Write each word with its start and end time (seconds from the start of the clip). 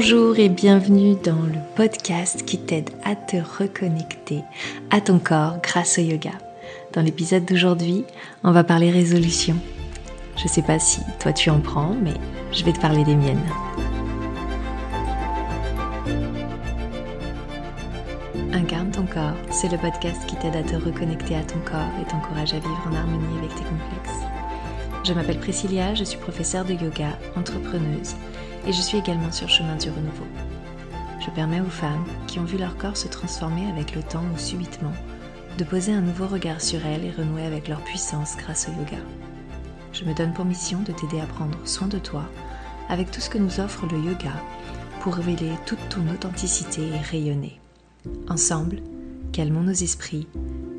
Bonjour 0.00 0.38
et 0.38 0.48
bienvenue 0.48 1.16
dans 1.24 1.42
le 1.42 1.58
podcast 1.74 2.44
qui 2.44 2.56
t'aide 2.56 2.90
à 3.04 3.16
te 3.16 3.36
reconnecter 3.36 4.44
à 4.90 5.00
ton 5.00 5.18
corps 5.18 5.60
grâce 5.60 5.98
au 5.98 6.02
yoga. 6.02 6.30
Dans 6.92 7.02
l'épisode 7.02 7.44
d'aujourd'hui, 7.44 8.04
on 8.44 8.52
va 8.52 8.62
parler 8.62 8.92
résolution. 8.92 9.56
Je 10.36 10.46
sais 10.46 10.62
pas 10.62 10.78
si 10.78 11.00
toi 11.18 11.32
tu 11.32 11.50
en 11.50 11.58
prends, 11.58 11.96
mais 12.00 12.14
je 12.52 12.62
vais 12.62 12.72
te 12.72 12.80
parler 12.80 13.02
des 13.02 13.16
miennes. 13.16 13.42
Incarne 18.52 18.92
ton 18.92 19.04
corps, 19.04 19.34
c'est 19.50 19.72
le 19.72 19.78
podcast 19.78 20.24
qui 20.28 20.36
t'aide 20.36 20.54
à 20.54 20.62
te 20.62 20.76
reconnecter 20.76 21.34
à 21.34 21.42
ton 21.42 21.58
corps 21.68 21.90
et 22.00 22.08
t'encourage 22.08 22.54
à 22.54 22.60
vivre 22.60 22.88
en 22.88 22.94
harmonie 22.94 23.38
avec 23.38 23.50
tes 23.50 23.64
complexes. 23.64 24.22
Je 25.04 25.12
m'appelle 25.12 25.40
Priscilla, 25.40 25.96
je 25.96 26.04
suis 26.04 26.18
professeure 26.18 26.64
de 26.64 26.74
yoga, 26.74 27.18
entrepreneuse 27.34 28.14
et 28.68 28.72
je 28.72 28.82
suis 28.82 28.98
également 28.98 29.32
sur 29.32 29.48
chemin 29.48 29.76
du 29.76 29.88
renouveau. 29.88 30.26
Je 31.20 31.30
permets 31.30 31.60
aux 31.60 31.70
femmes 31.70 32.04
qui 32.26 32.38
ont 32.38 32.44
vu 32.44 32.58
leur 32.58 32.76
corps 32.76 32.96
se 32.96 33.08
transformer 33.08 33.68
avec 33.68 33.96
le 33.96 34.02
temps 34.02 34.24
ou 34.34 34.38
subitement 34.38 34.92
de 35.56 35.64
poser 35.64 35.92
un 35.92 36.02
nouveau 36.02 36.28
regard 36.28 36.60
sur 36.60 36.84
elles 36.86 37.04
et 37.04 37.10
renouer 37.10 37.44
avec 37.44 37.66
leur 37.66 37.80
puissance 37.80 38.36
grâce 38.36 38.68
au 38.68 38.72
yoga. 38.78 39.02
Je 39.92 40.04
me 40.04 40.14
donne 40.14 40.34
pour 40.34 40.44
mission 40.44 40.80
de 40.82 40.92
t'aider 40.92 41.20
à 41.20 41.26
prendre 41.26 41.58
soin 41.66 41.88
de 41.88 41.98
toi 41.98 42.22
avec 42.88 43.10
tout 43.10 43.20
ce 43.20 43.30
que 43.30 43.38
nous 43.38 43.58
offre 43.58 43.86
le 43.90 43.98
yoga 43.98 44.32
pour 45.00 45.14
révéler 45.14 45.50
toute 45.66 45.88
ton 45.88 46.06
authenticité 46.12 46.82
et 46.88 46.98
rayonner. 46.98 47.60
Ensemble, 48.28 48.82
calmons 49.32 49.62
nos 49.62 49.72
esprits 49.72 50.28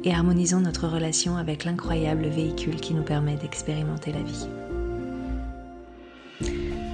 et 0.03 0.14
harmonisons 0.14 0.61
notre 0.61 0.88
relation 0.88 1.38
avec 1.38 1.66
l'incroyable 1.66 2.27
véhicule 2.27 2.77
qui 2.77 2.94
nous 2.94 3.03
permet 3.03 3.36
d'expérimenter 3.36 4.14
la 4.14 4.21
vie. 4.21 4.47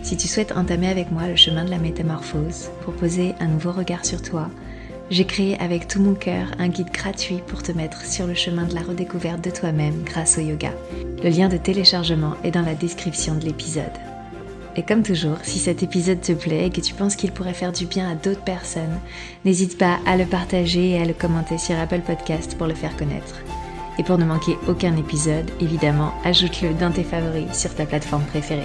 Si 0.05 0.15
tu 0.15 0.27
souhaites 0.27 0.51
entamer 0.51 0.87
avec 0.87 1.09
moi 1.09 1.27
le 1.27 1.35
chemin 1.35 1.65
de 1.65 1.71
la 1.71 1.79
métamorphose 1.79 2.69
pour 2.83 2.93
poser 2.93 3.33
un 3.39 3.47
nouveau 3.47 3.71
regard 3.71 4.05
sur 4.05 4.21
toi, 4.21 4.51
j'ai 5.09 5.25
créé 5.25 5.59
avec 5.59 5.87
tout 5.87 5.99
mon 5.99 6.13
cœur 6.13 6.49
un 6.59 6.67
guide 6.67 6.91
gratuit 6.91 7.41
pour 7.47 7.63
te 7.63 7.71
mettre 7.71 8.05
sur 8.05 8.27
le 8.27 8.35
chemin 8.35 8.65
de 8.65 8.75
la 8.75 8.83
redécouverte 8.83 9.43
de 9.43 9.49
toi-même 9.49 10.03
grâce 10.03 10.37
au 10.37 10.41
yoga. 10.41 10.69
Le 11.23 11.29
lien 11.31 11.49
de 11.49 11.57
téléchargement 11.57 12.35
est 12.43 12.51
dans 12.51 12.61
la 12.61 12.75
description 12.75 13.33
de 13.33 13.45
l'épisode. 13.45 13.97
Et 14.75 14.83
comme 14.83 15.01
toujours, 15.01 15.39
si 15.41 15.57
cet 15.57 15.81
épisode 15.81 16.21
te 16.21 16.33
plaît 16.33 16.67
et 16.67 16.69
que 16.69 16.81
tu 16.81 16.93
penses 16.93 17.15
qu'il 17.15 17.31
pourrait 17.31 17.55
faire 17.55 17.71
du 17.71 17.87
bien 17.87 18.07
à 18.07 18.13
d'autres 18.13 18.43
personnes, 18.43 18.99
n'hésite 19.43 19.75
pas 19.79 19.97
à 20.05 20.17
le 20.17 20.25
partager 20.25 20.91
et 20.91 21.01
à 21.01 21.05
le 21.05 21.13
commenter 21.13 21.57
sur 21.57 21.79
Apple 21.79 22.01
Podcast 22.01 22.55
pour 22.59 22.67
le 22.67 22.75
faire 22.75 22.95
connaître. 22.95 23.41
Et 23.97 24.03
pour 24.03 24.19
ne 24.19 24.25
manquer 24.25 24.55
aucun 24.67 24.95
épisode, 24.97 25.49
évidemment, 25.61 26.13
ajoute-le 26.23 26.75
dans 26.75 26.91
tes 26.91 27.03
favoris 27.03 27.57
sur 27.59 27.73
ta 27.73 27.87
plateforme 27.87 28.25
préférée. 28.25 28.61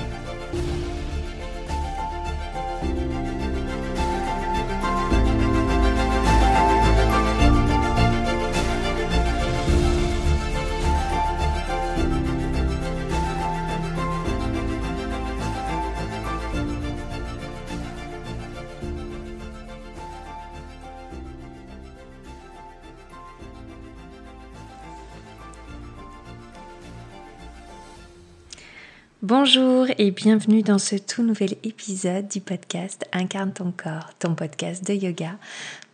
Bonjour 29.30 29.86
et 29.96 30.10
bienvenue 30.10 30.64
dans 30.64 30.80
ce 30.80 30.96
tout 30.96 31.22
nouvel 31.22 31.52
épisode 31.62 32.26
du 32.26 32.40
podcast 32.40 33.06
Incarne 33.12 33.52
ton 33.52 33.70
corps, 33.70 34.10
ton 34.18 34.34
podcast 34.34 34.84
de 34.84 34.92
yoga 34.92 35.36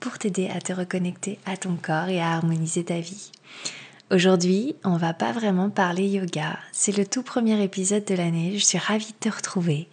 pour 0.00 0.16
t'aider 0.16 0.48
à 0.48 0.62
te 0.62 0.72
reconnecter 0.72 1.38
à 1.44 1.58
ton 1.58 1.76
corps 1.76 2.08
et 2.08 2.18
à 2.18 2.32
harmoniser 2.32 2.82
ta 2.82 2.98
vie. 2.98 3.30
Aujourd'hui, 4.10 4.74
on 4.84 4.96
va 4.96 5.12
pas 5.12 5.32
vraiment 5.32 5.68
parler 5.68 6.08
yoga, 6.08 6.58
c'est 6.72 6.96
le 6.96 7.04
tout 7.04 7.22
premier 7.22 7.62
épisode 7.62 8.06
de 8.06 8.14
l'année, 8.14 8.56
je 8.56 8.64
suis 8.64 8.78
ravie 8.78 9.12
de 9.12 9.28
te 9.28 9.36
retrouver 9.36 9.86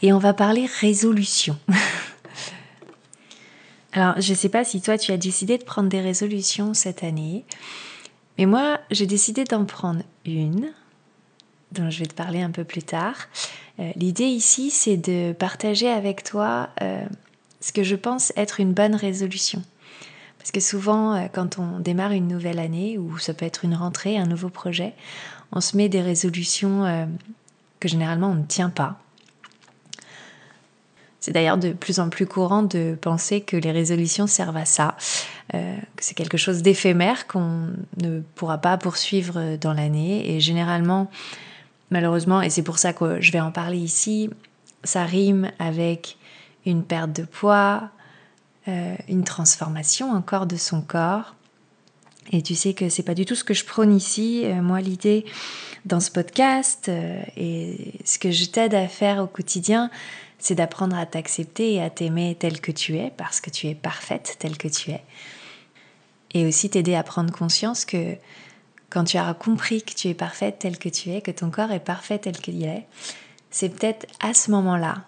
et 0.00 0.14
on 0.14 0.18
va 0.18 0.32
parler 0.32 0.64
résolution. 0.80 1.58
Alors, 3.92 4.18
je 4.18 4.32
sais 4.32 4.48
pas 4.48 4.64
si 4.64 4.80
toi 4.80 4.96
tu 4.96 5.12
as 5.12 5.18
décidé 5.18 5.58
de 5.58 5.64
prendre 5.64 5.90
des 5.90 6.00
résolutions 6.00 6.72
cette 6.72 7.04
année, 7.04 7.44
mais 8.38 8.46
moi 8.46 8.80
j'ai 8.90 9.04
décidé 9.04 9.44
d'en 9.44 9.66
prendre 9.66 10.02
une 10.24 10.72
dont 11.72 11.90
je 11.90 12.00
vais 12.00 12.06
te 12.06 12.14
parler 12.14 12.42
un 12.42 12.50
peu 12.50 12.64
plus 12.64 12.82
tard. 12.82 13.28
Euh, 13.78 13.90
l'idée 13.96 14.24
ici, 14.24 14.70
c'est 14.70 14.96
de 14.96 15.32
partager 15.32 15.88
avec 15.88 16.24
toi 16.24 16.68
euh, 16.82 17.04
ce 17.60 17.72
que 17.72 17.82
je 17.82 17.96
pense 17.96 18.32
être 18.36 18.60
une 18.60 18.72
bonne 18.72 18.94
résolution. 18.94 19.62
Parce 20.38 20.50
que 20.50 20.60
souvent, 20.60 21.14
euh, 21.14 21.26
quand 21.32 21.58
on 21.58 21.80
démarre 21.80 22.12
une 22.12 22.28
nouvelle 22.28 22.58
année, 22.58 22.98
ou 22.98 23.18
ça 23.18 23.34
peut 23.34 23.46
être 23.46 23.64
une 23.64 23.74
rentrée, 23.74 24.18
un 24.18 24.26
nouveau 24.26 24.48
projet, 24.48 24.94
on 25.52 25.60
se 25.60 25.76
met 25.76 25.88
des 25.88 26.00
résolutions 26.00 27.08
que 27.80 27.88
généralement 27.88 28.28
on 28.28 28.34
ne 28.34 28.44
tient 28.44 28.70
pas. 28.70 29.00
C'est 31.18 31.32
d'ailleurs 31.32 31.58
de 31.58 31.72
plus 31.72 31.98
en 31.98 32.08
plus 32.08 32.24
courant 32.24 32.62
de 32.62 32.96
penser 33.00 33.40
que 33.40 33.56
les 33.56 33.72
résolutions 33.72 34.28
servent 34.28 34.56
à 34.56 34.64
ça, 34.64 34.96
que 35.52 35.58
c'est 35.98 36.14
quelque 36.14 36.36
chose 36.36 36.62
d'éphémère 36.62 37.26
qu'on 37.26 37.66
ne 38.00 38.20
pourra 38.36 38.58
pas 38.58 38.78
poursuivre 38.78 39.56
dans 39.60 39.72
l'année. 39.72 40.36
Et 40.36 40.38
généralement, 40.38 41.10
malheureusement, 41.90 42.42
et 42.42 42.50
c'est 42.50 42.62
pour 42.62 42.78
ça 42.78 42.92
que 42.92 43.20
je 43.20 43.32
vais 43.32 43.40
en 43.40 43.52
parler 43.52 43.78
ici, 43.78 44.30
ça 44.84 45.04
rime 45.04 45.50
avec 45.58 46.16
une 46.66 46.84
perte 46.84 47.12
de 47.12 47.24
poids, 47.24 47.90
euh, 48.68 48.94
une 49.08 49.24
transformation 49.24 50.12
encore 50.12 50.46
de 50.46 50.56
son 50.56 50.82
corps. 50.82 51.34
Et 52.32 52.42
tu 52.42 52.54
sais 52.54 52.74
que 52.74 52.88
c'est 52.88 53.02
pas 53.02 53.14
du 53.14 53.24
tout 53.24 53.34
ce 53.34 53.44
que 53.44 53.54
je 53.54 53.64
prône 53.64 53.94
ici. 53.94 54.42
Euh, 54.44 54.62
moi, 54.62 54.80
l'idée 54.80 55.24
dans 55.84 56.00
ce 56.00 56.10
podcast 56.10 56.88
euh, 56.88 57.22
et 57.36 57.94
ce 58.04 58.18
que 58.18 58.30
je 58.30 58.44
t'aide 58.44 58.74
à 58.74 58.86
faire 58.86 59.22
au 59.22 59.26
quotidien, 59.26 59.90
c'est 60.38 60.54
d'apprendre 60.54 60.96
à 60.96 61.06
t'accepter 61.06 61.74
et 61.74 61.82
à 61.82 61.90
t'aimer 61.90 62.36
tel 62.38 62.60
que 62.60 62.72
tu 62.72 62.96
es, 62.96 63.12
parce 63.16 63.40
que 63.40 63.50
tu 63.50 63.66
es 63.66 63.74
parfaite 63.74 64.36
tel 64.38 64.56
que 64.56 64.68
tu 64.68 64.90
es. 64.90 65.02
Et 66.32 66.46
aussi 66.46 66.70
t'aider 66.70 66.94
à 66.94 67.02
prendre 67.02 67.32
conscience 67.32 67.84
que 67.84 68.16
quand 68.90 69.04
tu 69.04 69.18
auras 69.18 69.34
compris 69.34 69.82
que 69.82 69.94
tu 69.94 70.08
es 70.08 70.14
parfaite 70.14 70.58
telle 70.58 70.78
que 70.78 70.88
tu 70.88 71.10
es, 71.10 71.22
que 71.22 71.30
ton 71.30 71.50
corps 71.50 71.72
est 71.72 71.80
parfait 71.80 72.18
tel 72.18 72.36
qu'il 72.36 72.62
est, 72.64 72.86
c'est 73.50 73.68
peut-être 73.68 74.06
à 74.20 74.34
ce 74.34 74.50
moment-là 74.50 75.04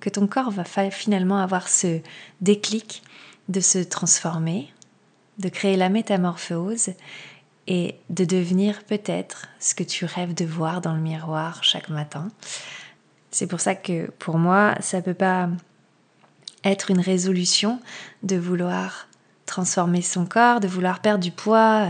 que 0.00 0.08
ton 0.08 0.26
corps 0.26 0.50
va 0.50 0.64
finalement 0.90 1.38
avoir 1.38 1.68
ce 1.68 2.00
déclic 2.40 3.02
de 3.48 3.60
se 3.60 3.78
transformer, 3.78 4.72
de 5.38 5.48
créer 5.48 5.76
la 5.76 5.88
métamorphose 5.88 6.90
et 7.66 7.96
de 8.10 8.24
devenir 8.24 8.84
peut-être 8.84 9.48
ce 9.58 9.74
que 9.74 9.82
tu 9.82 10.04
rêves 10.04 10.34
de 10.34 10.44
voir 10.44 10.80
dans 10.80 10.94
le 10.94 11.00
miroir 11.00 11.64
chaque 11.64 11.88
matin. 11.88 12.28
C'est 13.30 13.46
pour 13.46 13.60
ça 13.60 13.74
que 13.74 14.10
pour 14.18 14.38
moi, 14.38 14.76
ça 14.80 14.98
ne 14.98 15.02
peut 15.02 15.14
pas 15.14 15.48
être 16.64 16.90
une 16.90 17.00
résolution 17.00 17.80
de 18.22 18.36
vouloir 18.36 19.08
transformer 19.46 20.02
son 20.02 20.26
corps, 20.26 20.60
de 20.60 20.68
vouloir 20.68 21.00
perdre 21.00 21.22
du 21.22 21.30
poids, 21.30 21.88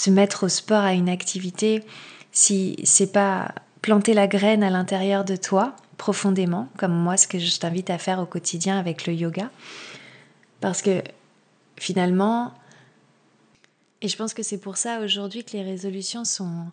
se 0.00 0.08
mettre 0.08 0.44
au 0.44 0.48
sport 0.48 0.82
à 0.82 0.94
une 0.94 1.10
activité 1.10 1.84
si 2.32 2.76
c'est 2.84 3.12
pas 3.12 3.54
planter 3.82 4.14
la 4.14 4.28
graine 4.28 4.62
à 4.62 4.70
l'intérieur 4.70 5.26
de 5.26 5.36
toi 5.36 5.76
profondément, 5.98 6.70
comme 6.78 6.94
moi 6.94 7.18
ce 7.18 7.28
que 7.28 7.38
je 7.38 7.58
t'invite 7.58 7.90
à 7.90 7.98
faire 7.98 8.18
au 8.18 8.24
quotidien 8.24 8.78
avec 8.78 9.06
le 9.06 9.12
yoga. 9.12 9.50
Parce 10.62 10.80
que 10.80 11.02
finalement, 11.76 12.54
et 14.00 14.08
je 14.08 14.16
pense 14.16 14.32
que 14.32 14.42
c'est 14.42 14.56
pour 14.56 14.78
ça 14.78 15.00
aujourd'hui 15.00 15.44
que 15.44 15.52
les 15.52 15.62
résolutions 15.62 16.24
sont 16.24 16.68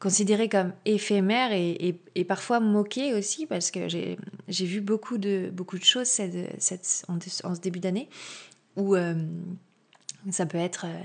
considérées 0.00 0.48
comme 0.48 0.72
éphémères 0.84 1.52
et, 1.52 2.24
parfois 2.24 2.58
moquées 2.58 3.14
aussi, 3.14 3.46
parce 3.46 3.70
que 3.70 3.86
j'ai 3.86 4.66
vu 4.66 4.80
beaucoup 4.80 5.16
de, 5.16 5.48
beaucoup 5.52 5.78
de 5.78 5.84
choses 5.84 6.08
cette, 6.08 7.04
en, 7.06 7.20
ce 7.20 7.60
début 7.60 7.78
d'année 7.78 8.08
où 8.74 8.96
euh, 8.96 9.14
ça 10.32 10.44
peut 10.44 10.58
être... 10.58 10.86
Euh, 10.88 11.02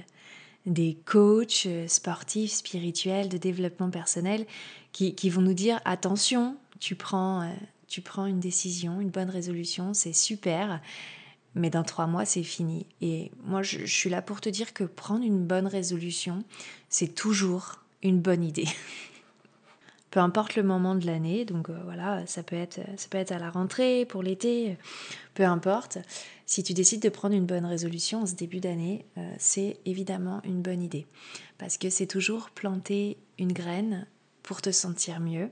des 0.68 0.98
coachs 1.06 1.64
euh, 1.66 1.88
sportifs, 1.88 2.52
spirituels, 2.52 3.30
de 3.30 3.38
développement 3.38 3.90
personnel 3.90 4.46
qui, 4.92 5.30
vont 5.30 5.42
nous 5.42 5.54
dire 5.54 5.80
attention, 5.86 6.58
tu 6.80 6.96
prends, 6.96 7.44
euh, 7.44 7.54
tu 7.88 8.02
prends 8.02 8.26
une 8.26 8.40
décision, 8.40 9.00
une 9.00 9.12
bonne 9.12 9.30
résolution, 9.30 9.94
c'est 9.94 10.14
super, 10.14 10.82
mais 11.54 11.70
dans 11.70 11.84
trois 11.84 12.08
mois, 12.08 12.26
c'est 12.26 12.44
fini. 12.44 12.88
Et 13.02 13.32
moi, 13.44 13.62
je, 13.62 13.86
suis 13.86 14.10
là 14.10 14.22
pour 14.22 14.42
te 14.42 14.50
dire 14.50 14.74
que 14.74 14.84
prendre 14.84 15.24
une 15.24 15.46
bonne 15.46 15.68
résolution, 15.68 16.44
c'est 16.90 17.14
toujours 17.14 17.84
une 18.04 18.20
bonne 18.20 18.44
idée. 18.44 18.68
peu 20.18 20.22
importe 20.22 20.56
le 20.56 20.64
moment 20.64 20.96
de 20.96 21.06
l'année, 21.06 21.46
donc 21.46 21.70
euh, 21.70 21.80
voilà, 21.84 22.26
ça 22.26 22.42
peut, 22.42 22.56
être, 22.56 22.80
ça 22.98 23.08
peut 23.08 23.20
être 23.20 23.32
à 23.32 23.38
la 23.38 23.52
rentrée, 23.52 24.04
pour 24.04 24.24
l'été, 24.24 24.76
peu 25.36 25.44
importe. 25.44 26.00
Si 26.48 26.64
tu 26.64 26.74
décides 26.74 27.04
de 27.04 27.10
prendre 27.10 27.36
une 27.36 27.46
bonne 27.46 27.66
résolution 27.66 28.24
en 28.24 28.26
ce 28.26 28.34
début 28.34 28.60
d'année, 28.60 29.06
euh, 29.20 29.32
c'est 29.38 29.80
évidemment 29.86 30.42
une 30.44 30.64
bonne 30.64 30.82
idée. 30.82 31.06
Parce 31.60 31.78
que 31.78 31.92
c'est 31.92 32.08
toujours 32.08 32.50
planter 32.50 33.20
une 33.38 33.54
graine 33.54 34.08
pour 34.42 34.60
te 34.60 34.72
sentir 34.72 35.20
mieux. 35.20 35.52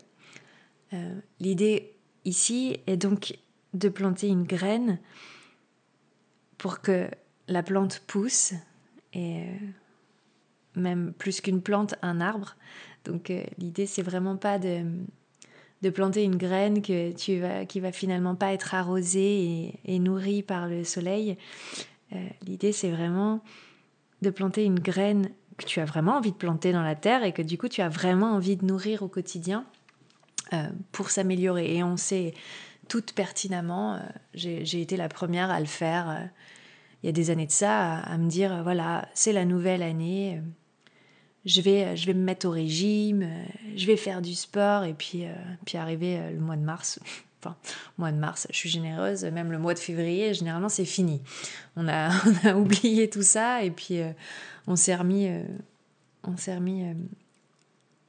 Euh, 0.94 1.14
l'idée 1.40 1.94
ici 2.24 2.80
est 2.88 2.98
donc 2.98 3.38
de 3.76 3.88
planter 3.88 4.30
une 4.30 4.46
graine 4.46 4.98
pour 6.58 6.82
que 6.82 7.08
la 7.48 7.62
plante 7.62 8.02
pousse 8.08 8.54
et 9.14 9.44
euh, 9.44 9.58
même 10.76 11.14
plus 11.14 11.40
qu'une 11.40 11.62
plante, 11.62 11.94
un 12.02 12.20
arbre. 12.20 12.56
Donc 13.06 13.30
euh, 13.30 13.44
l'idée 13.58 13.86
c'est 13.86 14.02
vraiment 14.02 14.36
pas 14.38 14.60
de, 14.60 14.84
planter 15.94 16.24
une 16.24 16.36
graine 16.36 16.82
que 16.82 17.12
tu 17.12 17.44
qui 17.68 17.80
va 17.80 17.92
finalement 17.92 18.36
pas 18.36 18.54
être 18.54 18.74
arrosée 18.74 19.80
et, 19.86 20.00
nourrie 20.00 20.42
par 20.42 20.68
le 20.68 20.84
soleil. 20.84 21.38
Euh, 22.14 22.18
l'idée 22.46 22.72
c'est 22.72 22.90
vraiment 22.90 23.42
de 24.22 24.30
planter 24.32 24.64
une 24.66 24.80
graine 24.80 25.30
que 25.58 25.66
tu 25.66 25.80
as 25.80 25.86
vraiment 25.86 26.18
envie 26.18 26.32
de 26.32 26.38
planter 26.38 26.74
dans 26.74 26.82
la 26.82 26.96
terre 26.96 27.24
et 27.24 27.34
que 27.34 27.44
du 27.44 27.58
coup 27.58 27.68
tu 27.68 27.82
as 27.82 27.90
vraiment 27.90 28.34
envie 28.34 28.58
de 28.58 28.66
nourrir 28.66 29.04
au 29.04 29.08
quotidien 29.08 29.66
pour 30.92 31.10
s'améliorer. 31.10 31.76
Et 31.76 31.84
on 31.84 31.98
sait 31.98 32.34
toutes 32.88 33.14
pertinemment, 33.14 34.00
j'ai 34.34 34.82
été 34.82 34.96
la 34.96 35.10
première 35.10 35.50
à 35.50 35.60
le 35.60 35.66
faire 35.66 36.30
il 37.06 37.08
y 37.08 37.10
a 37.10 37.12
des 37.12 37.30
années 37.30 37.46
de 37.46 37.52
ça, 37.52 38.00
à, 38.00 38.18
me 38.18 38.28
dire, 38.28 38.64
voilà, 38.64 39.08
c'est 39.14 39.32
la 39.32 39.46
nouvelle 39.46 39.84
année, 39.84 40.42
je 41.46 41.62
vais, 41.62 41.96
je 41.96 42.06
vais 42.08 42.14
me 42.14 42.24
mettre 42.24 42.48
au 42.48 42.52
régime, 42.52 43.28
je 43.76 43.86
vais 43.86 43.98
faire 43.98 44.22
du 44.22 44.34
sport, 44.34 44.84
et 44.84 44.94
puis, 44.94 45.26
euh, 45.26 45.34
puis 45.66 45.78
arriver 45.78 46.18
euh, 46.18 46.32
le 46.32 46.40
mois 46.40 46.56
de 46.56 46.64
mars, 46.64 47.00
enfin, 47.42 47.56
mois 47.98 48.12
de 48.12 48.18
mars, 48.18 48.48
je 48.52 48.58
suis 48.58 48.70
généreuse, 48.70 49.24
même 49.26 49.52
le 49.52 49.60
mois 49.60 49.74
de 49.74 49.80
février, 49.80 50.34
généralement, 50.34 50.70
c'est 50.70 50.86
fini. 50.86 51.22
On 51.76 51.88
a, 51.88 52.10
on 52.46 52.48
a 52.48 52.56
oublié 52.56 53.10
tout 53.10 53.24
ça, 53.24 53.64
et 53.64 53.72
puis 53.72 54.02
euh, 54.02 54.12
on 54.68 54.76
s'est 54.76 54.96
remis, 54.96 55.30
on 56.24 56.38
s'est 56.38 56.56
remis 56.56 56.84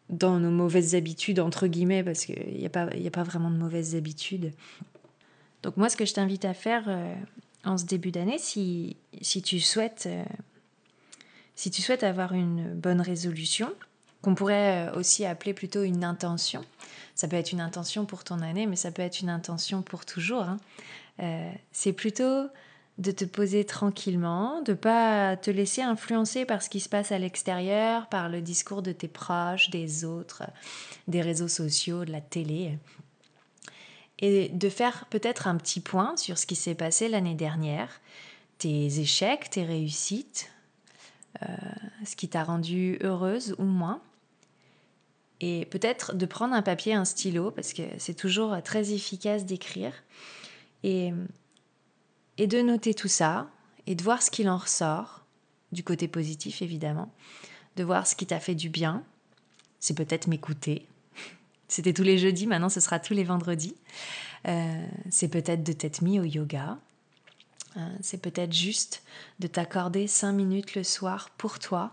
dans 0.09 0.39
nos 0.39 0.51
mauvaises 0.51 0.95
habitudes, 0.95 1.41
entre 1.41 1.67
guillemets, 1.67 2.03
parce 2.03 2.25
qu'il 2.25 2.57
n'y 2.57 2.67
a, 2.67 2.71
pas, 2.71 2.85
a 2.85 3.11
pas 3.11 3.25
vraiment 3.25 3.51
de 3.51 3.57
mauvaises 3.57 3.95
habitudes. 3.95 4.53
Donc 5.63 5.77
moi, 5.77 5.89
ce 5.89 5.97
que 5.97 6.07
je 6.07 6.15
t'invite 6.15 6.45
à 6.45 6.55
faire 6.55 6.89
en 7.67 7.77
ce 7.77 7.85
début 7.85 8.13
d'année, 8.13 8.39
si, 8.39 8.97
si, 9.21 9.43
tu 9.43 9.61
souhaites, 9.61 10.05
euh, 10.07 10.25
si 11.57 11.71
tu 11.71 11.83
souhaites 11.83 12.05
avoir 12.05 12.33
une 12.33 12.73
bonne 12.75 13.01
résolution, 13.01 13.73
qu'on 14.23 14.35
pourrait 14.35 14.89
euh, 14.89 14.99
aussi 14.99 15.25
appeler 15.25 15.55
plutôt 15.55 15.83
une 15.83 16.05
intention, 16.05 16.65
ça 17.15 17.27
peut 17.27 17.37
être 17.37 17.53
une 17.53 17.61
intention 17.61 18.05
pour 18.05 18.25
ton 18.25 18.41
année, 18.41 18.67
mais 18.67 18.77
ça 18.77 18.91
peut 18.91 19.03
être 19.03 19.21
une 19.21 19.31
intention 19.31 19.83
pour 19.83 20.05
toujours, 20.05 20.43
hein. 20.43 20.59
euh, 21.23 21.51
c'est 21.73 21.93
plutôt 21.93 22.47
de 22.99 23.11
te 23.11 23.25
poser 23.25 23.65
tranquillement, 23.65 24.63
de 24.63 24.73
pas 24.73 25.37
te 25.37 25.51
laisser 25.51 25.83
influencer 25.83 26.47
par 26.47 26.63
ce 26.63 26.71
qui 26.71 26.81
se 26.81 26.89
passe 26.89 27.13
à 27.13 27.19
l'extérieur, 27.19 28.07
par 28.09 28.29
le 28.29 28.41
discours 28.41 28.81
de 28.81 28.93
tes 28.93 29.09
proches, 29.09 29.69
des 29.69 30.05
autres, 30.05 30.45
des 31.09 31.21
réseaux 31.21 31.49
sociaux, 31.49 32.07
de 32.07 32.13
la 32.13 32.23
télé 32.23 32.79
et 34.19 34.49
de 34.49 34.69
faire 34.69 35.07
peut-être 35.11 35.47
un 35.47 35.57
petit 35.57 35.81
point 35.81 36.17
sur 36.17 36.39
ce 36.39 36.47
qui 36.47 36.57
s'est 36.57 36.75
passé 36.75 37.09
l'année 37.09 37.35
dernière, 37.35 38.01
tes 38.59 39.01
échecs, 39.01 39.51
tes 39.51 39.65
réussites, 39.65 40.51
ce 42.07 42.17
qui 42.17 42.29
t'a 42.29 42.45
rendu 42.45 42.99
heureuse 43.03 43.55
ou 43.59 43.65
moins. 43.65 44.01
Et 45.41 45.67
peut-être 45.67 46.15
de 46.15 46.27
prendre 46.27 46.55
un 46.55 46.63
papier, 46.63 46.95
un 46.95 47.05
stylo, 47.05 47.51
parce 47.51 47.73
que 47.73 47.83
c'est 47.99 48.15
toujours 48.15 48.57
très 48.63 48.93
efficace 48.93 49.45
d'écrire, 49.45 49.93
et, 50.83 51.13
de 52.39 52.63
noter 52.63 52.95
tout 52.95 53.09
ça, 53.09 53.51
et 53.87 53.95
de 53.95 54.03
voir 54.03 54.23
ce 54.23 54.31
qu'il 54.31 54.49
en 54.49 54.57
ressort, 54.57 55.25
du 55.73 55.83
côté 55.83 56.09
positif 56.09 56.63
évidemment, 56.63 57.13
de 57.77 57.85
voir 57.85 58.07
ce 58.07 58.17
qui 58.17 58.27
t'a 58.27 58.41
fait 58.41 58.55
du 58.55 58.71
bien, 58.71 59.03
c'est 59.79 59.95
peut-être 59.95 60.27
m'écouter, 60.27 60.87
c'était 61.69 61.93
tous 61.93 62.03
les 62.03 62.17
jeudis, 62.17 62.47
maintenant 62.47 62.71
ce 62.71 62.81
sera 62.81 62.99
tous 62.99 63.15
les 63.15 63.25
vendredis. 63.25 63.75
Euh, 64.49 64.87
c'est 65.11 65.29
peut-être 65.29 65.65
de 65.65 65.73
t'être 65.73 66.03
mis 66.03 66.21
au 66.21 66.25
yoga. 66.25 66.79
Euh, 67.77 67.81
c'est 68.01 68.21
peut-être 68.21 68.53
juste 68.53 69.03
de 69.39 69.47
t'accorder 69.47 70.07
cinq 70.07 70.33
minutes 70.33 70.75
le 70.75 70.85
soir 70.85 71.31
pour 71.37 71.59
toi, 71.59 71.93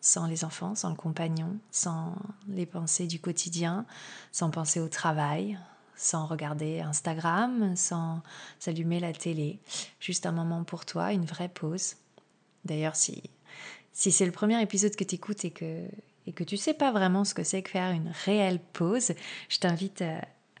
sans 0.00 0.26
les 0.26 0.44
enfants, 0.44 0.74
sans 0.74 0.90
le 0.90 0.96
compagnon, 0.96 1.58
sans 1.70 2.14
les 2.48 2.66
pensées 2.66 3.06
du 3.06 3.20
quotidien, 3.20 3.86
sans 4.30 4.50
penser 4.50 4.80
au 4.80 4.88
travail, 4.88 5.58
sans 5.96 6.26
regarder 6.26 6.80
Instagram, 6.80 7.74
sans 7.76 8.22
s'allumer 8.60 9.00
la 9.00 9.12
télé. 9.12 9.58
Juste 9.98 10.26
un 10.26 10.32
moment 10.32 10.62
pour 10.62 10.86
toi, 10.86 11.12
une 11.12 11.24
vraie 11.24 11.48
pause. 11.48 11.96
D'ailleurs, 12.64 12.94
si, 12.94 13.22
si 13.92 14.12
c'est 14.12 14.26
le 14.26 14.32
premier 14.32 14.60
épisode 14.62 14.94
que 14.94 15.04
tu 15.04 15.16
écoutes 15.16 15.44
et 15.44 15.50
que 15.50 15.88
et 16.28 16.32
que 16.32 16.44
tu 16.44 16.58
sais 16.58 16.74
pas 16.74 16.92
vraiment 16.92 17.24
ce 17.24 17.32
que 17.32 17.42
c'est 17.42 17.62
que 17.62 17.70
faire 17.70 17.90
une 17.90 18.12
réelle 18.26 18.60
pause, 18.74 19.12
je 19.48 19.58
t'invite 19.58 20.04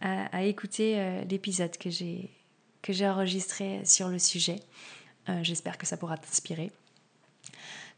à, 0.00 0.42
écouter 0.42 0.98
euh, 0.98 1.24
l'épisode 1.24 1.76
que 1.76 1.90
j'ai 1.90 2.30
que 2.88 2.94
j'ai 2.94 3.06
enregistré 3.06 3.82
sur 3.84 4.08
le 4.08 4.18
sujet. 4.18 4.60
Euh, 5.28 5.40
j'espère 5.42 5.76
que 5.76 5.84
ça 5.84 5.98
pourra 5.98 6.16
t'inspirer, 6.16 6.72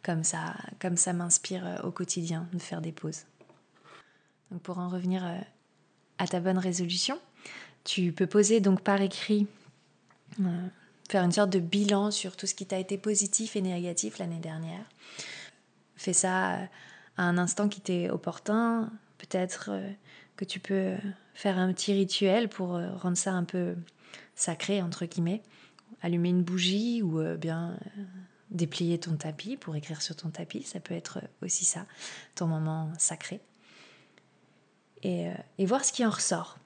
comme 0.02 0.24
ça 0.24 0.56
comme 0.80 0.96
ça 0.96 1.12
m'inspire 1.12 1.64
euh, 1.64 1.82
au 1.84 1.92
quotidien 1.92 2.48
de 2.52 2.58
faire 2.58 2.80
des 2.80 2.90
pauses. 2.90 3.22
Donc 4.50 4.62
pour 4.62 4.78
en 4.78 4.88
revenir 4.88 5.22
à 6.18 6.26
ta 6.26 6.40
bonne 6.40 6.58
résolution, 6.58 7.20
tu 7.84 8.10
peux 8.10 8.26
poser 8.26 8.58
donc 8.58 8.80
par 8.80 9.00
écrit 9.00 9.46
faire 11.08 11.22
une 11.22 11.30
sorte 11.30 11.50
de 11.50 11.60
bilan 11.60 12.10
sur 12.10 12.36
tout 12.36 12.48
ce 12.48 12.56
qui 12.56 12.66
t'a 12.66 12.80
été 12.80 12.98
positif 12.98 13.54
et 13.54 13.62
négatif 13.62 14.18
l'année 14.18 14.40
dernière. 14.40 14.84
Fais 15.94 16.12
ça 16.12 16.68
à 17.16 17.22
un 17.22 17.38
instant 17.38 17.68
qui 17.68 17.80
t'est 17.80 18.10
opportun. 18.10 18.90
Peut-être 19.18 19.70
euh, 19.70 19.88
que 20.36 20.44
tu 20.44 20.58
peux 20.58 20.96
faire 21.34 21.58
un 21.58 21.72
petit 21.72 21.92
rituel 21.92 22.48
pour 22.48 22.74
euh, 22.74 22.90
rendre 22.96 23.16
ça 23.16 23.32
un 23.32 23.44
peu 23.44 23.76
sacré, 24.40 24.82
entre 24.82 25.06
guillemets. 25.06 25.42
Allumer 26.02 26.30
une 26.30 26.42
bougie 26.42 27.02
ou 27.02 27.20
euh, 27.20 27.36
bien 27.36 27.78
déplier 28.50 28.98
ton 28.98 29.16
tapis 29.16 29.56
pour 29.56 29.76
écrire 29.76 30.02
sur 30.02 30.16
ton 30.16 30.30
tapis. 30.30 30.62
Ça 30.62 30.80
peut 30.80 30.94
être 30.94 31.20
aussi 31.42 31.64
ça, 31.64 31.86
ton 32.34 32.46
moment 32.46 32.92
sacré. 32.98 33.40
Et, 35.02 35.28
et 35.58 35.66
voir 35.66 35.84
ce 35.84 35.92
qui 35.92 36.04
en 36.04 36.10
ressort. 36.10 36.58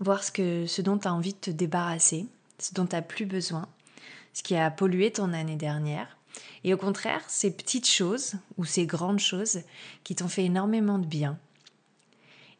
Voir 0.00 0.22
ce, 0.22 0.30
que, 0.30 0.66
ce 0.66 0.82
dont 0.82 0.98
tu 0.98 1.08
as 1.08 1.14
envie 1.14 1.32
de 1.32 1.38
te 1.38 1.50
débarrasser, 1.50 2.26
ce 2.58 2.72
dont 2.74 2.86
tu 2.86 2.94
n'as 2.94 3.02
plus 3.02 3.26
besoin, 3.26 3.66
ce 4.32 4.42
qui 4.42 4.54
a 4.54 4.70
pollué 4.70 5.10
ton 5.10 5.32
année 5.32 5.56
dernière 5.56 6.18
et 6.64 6.74
au 6.74 6.76
contraire, 6.76 7.22
ces 7.28 7.50
petites 7.50 7.88
choses 7.88 8.34
ou 8.56 8.64
ces 8.64 8.86
grandes 8.86 9.20
choses 9.20 9.60
qui 10.04 10.14
t'ont 10.14 10.28
fait 10.28 10.44
énormément 10.44 10.98
de 10.98 11.06
bien. 11.06 11.38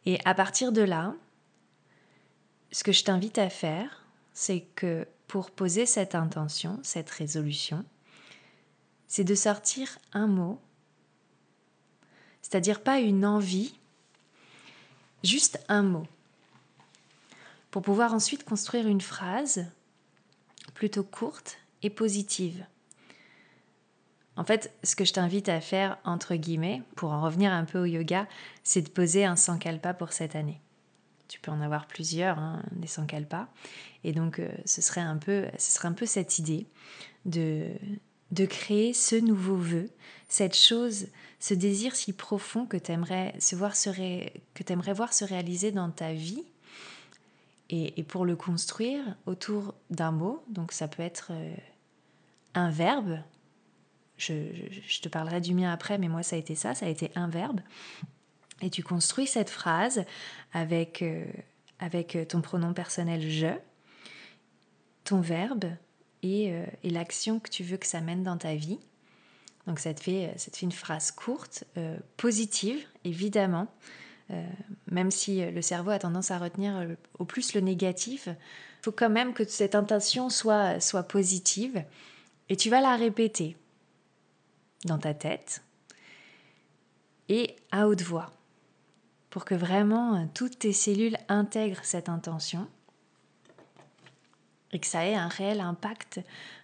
Et 0.05 0.19
à 0.25 0.33
partir 0.33 0.71
de 0.71 0.81
là, 0.81 1.13
ce 2.71 2.83
que 2.83 2.91
je 2.91 3.03
t'invite 3.03 3.37
à 3.37 3.49
faire, 3.49 4.03
c'est 4.33 4.61
que 4.75 5.07
pour 5.27 5.51
poser 5.51 5.85
cette 5.85 6.15
intention, 6.15 6.79
cette 6.83 7.09
résolution, 7.09 7.85
c'est 9.07 9.23
de 9.23 9.35
sortir 9.35 9.97
un 10.13 10.27
mot, 10.27 10.59
c'est-à-dire 12.41 12.81
pas 12.81 12.99
une 12.99 13.25
envie, 13.25 13.75
juste 15.23 15.59
un 15.67 15.83
mot, 15.83 16.07
pour 17.71 17.81
pouvoir 17.81 18.13
ensuite 18.13 18.43
construire 18.43 18.87
une 18.87 19.01
phrase 19.01 19.65
plutôt 20.73 21.03
courte 21.03 21.57
et 21.83 21.89
positive. 21.89 22.65
En 24.35 24.43
fait, 24.43 24.71
ce 24.83 24.95
que 24.95 25.05
je 25.05 25.13
t'invite 25.13 25.49
à 25.49 25.59
faire, 25.59 25.97
entre 26.05 26.35
guillemets, 26.35 26.81
pour 26.95 27.11
en 27.11 27.21
revenir 27.21 27.51
un 27.51 27.65
peu 27.65 27.79
au 27.79 27.85
yoga, 27.85 28.27
c'est 28.63 28.81
de 28.81 28.89
poser 28.89 29.25
un 29.25 29.35
sankalpa 29.35 29.93
pour 29.93 30.13
cette 30.13 30.35
année. 30.35 30.61
Tu 31.29 31.39
peux 31.39 31.51
en 31.51 31.61
avoir 31.61 31.87
plusieurs, 31.87 32.37
hein, 32.37 32.61
des 32.73 32.87
sankalpas. 32.87 33.47
Et 34.03 34.11
donc, 34.11 34.39
euh, 34.39 34.49
ce, 34.65 34.81
serait 34.81 34.99
un 34.99 35.15
peu, 35.15 35.45
ce 35.57 35.71
serait 35.71 35.87
un 35.87 35.93
peu 35.93 36.05
cette 36.05 36.39
idée 36.39 36.67
de, 37.25 37.69
de 38.31 38.45
créer 38.45 38.93
ce 38.93 39.15
nouveau 39.15 39.55
vœu, 39.55 39.89
cette 40.27 40.55
chose, 40.55 41.07
ce 41.39 41.53
désir 41.53 41.95
si 41.95 42.11
profond 42.13 42.65
que 42.65 42.77
tu 42.77 42.91
aimerais, 42.91 43.33
voir 43.53 43.75
se 43.75 43.89
voir 44.91 45.13
se 45.13 45.23
réaliser 45.23 45.71
dans 45.71 45.89
ta 45.89 46.13
vie. 46.13 46.43
Et, 47.71 48.03
pour 48.03 48.25
le 48.25 48.35
construire 48.35 49.03
autour 49.27 49.75
d'un 49.91 50.11
mot, 50.11 50.43
donc 50.49 50.71
ça 50.71 50.87
peut 50.87 51.03
être 51.03 51.27
euh, 51.29 51.55
un 52.55 52.71
verbe, 52.71 53.19
je, 54.17 54.33
te 55.01 55.07
parlerai 55.07 55.39
du 55.39 55.53
mien 55.53 55.71
après, 55.71 55.99
mais 55.99 56.07
moi 56.07 56.23
ça 56.23 56.35
a 56.35 56.39
été 56.39 56.55
ça, 56.55 56.73
ça 56.73 56.87
a 56.87 56.89
été 56.89 57.11
un 57.13 57.27
verbe. 57.27 57.61
Et 58.61 58.69
tu 58.69 58.83
construis 58.83 59.27
cette 59.27 59.49
phrase 59.49 60.03
avec, 60.53 61.01
euh, 61.01 61.25
avec 61.79 62.17
ton 62.27 62.41
pronom 62.41 62.73
personnel 62.73 63.29
je, 63.29 63.47
ton 65.03 65.21
verbe 65.21 65.65
et, 66.23 66.51
euh, 66.51 66.65
et 66.83 66.89
l'action 66.89 67.39
que 67.39 67.49
tu 67.49 67.63
veux 67.63 67.77
que 67.77 67.87
ça 67.87 68.01
mène 68.01 68.23
dans 68.23 68.37
ta 68.37 68.55
vie. 68.55 68.79
Donc 69.67 69.79
ça 69.79 69.93
te 69.93 70.01
fait, 70.01 70.33
ça 70.37 70.51
te 70.51 70.57
fait 70.57 70.65
une 70.65 70.71
phrase 70.71 71.11
courte, 71.11 71.63
euh, 71.77 71.97
positive, 72.17 72.79
évidemment. 73.03 73.67
même 74.91 75.09
si 75.09 75.43
le 75.43 75.61
cerveau 75.63 75.89
a 75.89 75.97
tendance 75.97 76.29
à 76.29 76.37
retenir 76.37 76.87
au 77.17 77.25
plus 77.25 77.55
le 77.55 77.61
négatif, 77.61 78.27
il 78.27 78.83
faut 78.83 78.91
quand 78.91 79.09
même 79.09 79.33
que 79.33 79.43
cette 79.43 79.73
intention 79.73 80.29
soit, 80.29 80.79
soit 80.79 81.01
positive. 81.01 81.83
Et 82.47 82.55
tu 82.55 82.69
vas 82.69 82.79
la 82.79 82.95
répéter 82.95 83.57
dans 84.85 84.99
ta 84.99 85.15
tête 85.15 85.63
et 87.27 87.55
à 87.71 87.87
haute 87.87 88.01
voix 88.01 88.31
pour 89.29 89.45
que 89.45 89.55
vraiment 89.55 90.15
euh, 90.15 90.25
toutes 90.33 90.59
tes 90.59 90.73
cellules 90.73 91.17
intègrent 91.27 91.83
cette 91.83 92.09
intention 92.09 92.67
et 94.71 94.79
que 94.79 94.87
ça 94.87 95.05
ait 95.05 95.15
un 95.15 95.27
réel 95.27 95.61
impact 95.61 96.19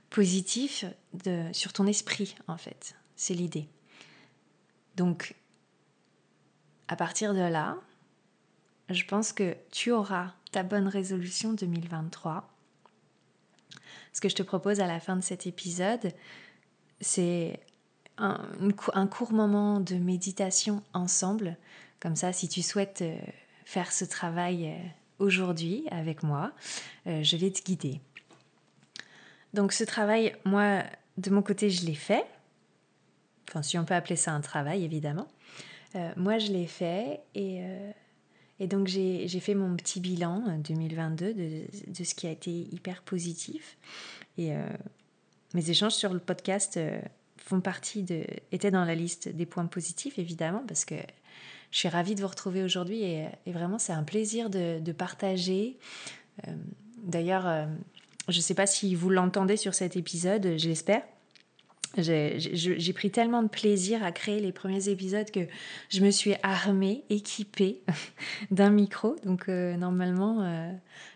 positif 0.10 0.86
sur 1.52 1.74
ton 1.74 1.88
esprit, 1.88 2.36
en 2.48 2.58
fait. 2.58 2.96
C'est 3.16 3.34
l'idée. 3.34 3.68
Donc, 4.96 5.36
à 6.88 6.96
partir 6.96 7.34
de 7.34 7.40
là, 7.40 7.78
je 8.90 9.04
pense 9.06 9.34
que 9.34 9.58
tu 9.72 9.92
auras 9.92 10.34
ta 10.52 10.64
bonne 10.64 10.88
résolution 10.88 11.54
2023. 11.54 12.48
Ce 14.14 14.22
que 14.22 14.30
je 14.30 14.36
te 14.36 14.44
propose 14.44 14.80
à 14.80 14.88
la 14.88 15.00
fin 15.00 15.16
de 15.16 15.24
cet 15.24 15.48
épisode, 15.48 16.14
c'est 17.02 17.60
un, 18.18 18.38
court 19.08 19.34
moment 19.34 19.80
de 19.80 19.96
méditation 19.96 20.84
ensemble. 20.94 21.58
Comme 22.06 22.16
ça, 22.16 22.32
si 22.32 22.48
tu 22.48 22.62
souhaites 22.62 23.02
euh, 23.02 23.18
faire 23.66 23.92
ce 23.92 24.06
travail 24.06 24.68
euh, 24.68 24.78
aujourd'hui 25.18 25.86
avec 25.90 26.22
moi, 26.22 26.52
euh, 27.08 27.24
je 27.24 27.36
vais 27.36 27.50
te 27.50 27.64
guider. 27.64 28.00
Donc 29.56 29.74
ce 29.74 29.84
travail, 29.84 30.36
moi, 30.46 30.84
de 31.18 31.32
mon 31.32 31.42
côté, 31.42 31.72
je 31.72 31.84
l'ai 31.84 31.96
fait. 31.96 32.24
Enfin, 33.50 33.64
si 33.64 33.80
on 33.80 33.86
peut 33.86 33.96
appeler 33.96 34.18
ça 34.18 34.34
un 34.34 34.42
travail, 34.42 34.86
évidemment. 34.86 35.28
moi, 36.16 36.38
je 36.38 36.52
l'ai 36.52 36.68
fait 36.68 37.22
et, 37.34 37.64
donc 38.60 38.86
j'ai 38.86 39.40
fait 39.40 39.56
mon 39.56 39.76
petit 39.76 40.00
bilan 40.00 40.60
2022 40.60 41.34
de, 41.34 41.64
de, 41.88 42.04
ce 42.04 42.14
qui 42.14 42.28
a 42.28 42.32
été 42.32 42.52
hyper 42.52 43.02
positif. 43.02 43.78
Et 44.38 44.52
mes 45.56 45.70
échanges 45.72 45.94
sur 45.94 46.14
le 46.14 46.20
podcast 46.20 46.78
font 47.46 47.62
partie 47.62 48.04
de, 48.04 48.26
étaient 48.52 48.72
dans 48.72 48.86
la 48.86 48.96
liste 48.96 49.30
des 49.30 49.46
points 49.46 49.68
positifs, 49.68 50.18
évidemment, 50.18 50.64
parce 50.68 50.84
que 50.84 50.96
je 51.72 51.78
suis 51.78 51.88
ravie 51.88 52.16
de 52.16 52.22
vous 52.22 52.28
retrouver 52.28 52.64
aujourd'hui 52.64 53.04
et, 53.04 53.28
vraiment 53.48 53.78
c'est 53.78 53.94
un 53.94 54.04
plaisir 54.04 54.50
de, 54.50 54.92
partager. 54.92 55.78
Euh, 56.48 56.52
d'ailleurs, 57.04 57.48
euh, 57.48 57.66
je 58.30 58.38
ne 58.38 58.42
sais 58.42 58.56
pas 58.56 58.66
si 58.66 58.96
vous 58.96 59.10
l'entendez 59.10 59.58
sur 59.58 59.76
cet 59.76 59.96
épisode, 59.96 60.56
je 60.58 60.68
l'espère. 60.68 61.04
J'ai 61.98 62.94
pris 62.94 63.10
tellement 63.10 63.42
de 63.42 63.48
plaisir 63.48 64.04
à 64.04 64.12
créer 64.12 64.42
les 64.42 64.52
premiers 64.52 64.90
épisodes 64.90 65.30
que 65.32 65.48
je 65.90 66.02
me 66.02 66.12
suis 66.12 66.34
armée, 66.44 67.06
équipée 67.10 67.84
d'un 68.52 68.70
micro. 68.70 69.16
Donc 69.24 69.48
euh, 69.48 69.78
normalement, 69.78 70.72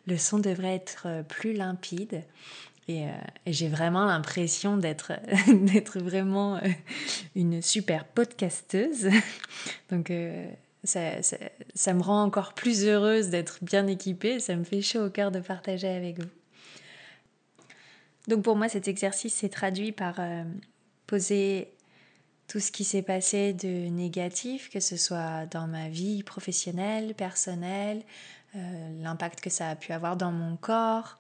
le 0.08 0.18
son 0.18 0.40
devrait 0.40 0.76
être 0.76 1.24
plus 1.28 1.54
limpide. 1.54 2.24
Et, 2.90 3.06
j'ai 3.46 3.68
vraiment 3.68 4.06
l'impression 4.06 4.76
d'être 4.76 5.14
d'être 5.48 6.00
vraiment 6.00 6.60
une 7.36 7.62
super 7.62 8.04
podcasteuse. 8.06 9.10
Donc 9.92 10.12
ça, 10.84 11.22
ça, 11.22 11.94
me 11.94 12.02
rend 12.02 12.24
encore 12.24 12.54
plus 12.54 12.86
heureuse 12.86 13.30
d'être 13.30 13.64
bien 13.64 13.86
équipée. 13.86 14.40
Ça 14.40 14.56
me 14.56 14.64
fait 14.64 14.82
chaud 14.82 15.06
au 15.06 15.10
cœur 15.12 15.30
de 15.30 15.40
partager 15.40 15.88
avec 15.88 16.20
vous. 16.20 16.30
Donc 18.28 18.44
pour 18.44 18.56
moi, 18.56 18.70
cet 18.70 18.88
exercice 18.88 19.36
s'est 19.36 19.50
traduit 19.50 19.92
par 19.92 20.20
poser 21.06 21.72
tout 22.48 22.60
ce 22.60 22.72
qui 22.72 22.84
s'est 22.84 23.04
passé 23.04 23.54
de 23.54 23.90
négatif, 23.90 24.70
que 24.72 24.80
ce 24.80 24.98
soit 24.98 25.46
dans 25.46 25.68
ma 25.68 25.90
vie 25.90 26.24
professionnelle, 26.24 27.14
personnelle, 27.14 28.04
l'impact 28.54 29.42
que 29.42 29.52
ça 29.52 29.70
a 29.70 29.76
pu 29.76 29.94
avoir 29.94 30.18
dans 30.18 30.32
mon 30.32 30.58
corps, 30.58 31.20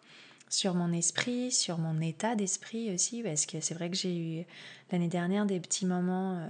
sur 0.50 0.74
mon 0.74 0.91
esprit, 0.91 1.51
sur 1.51 1.77
mon 1.77 2.01
état 2.01 2.36
d'esprit 2.36 2.94
aussi, 2.94 3.22
parce 3.22 3.46
que 3.46 3.62
c'est 3.62 3.75
vrai 3.75 3.89
que 3.89 3.96
j'ai 3.96 4.18
eu 4.18 4.46
l'année 4.91 5.08
dernière 5.08 5.46
des 5.46 5.60
petits 5.60 5.86
moments 5.86 6.39
euh, 6.39 6.48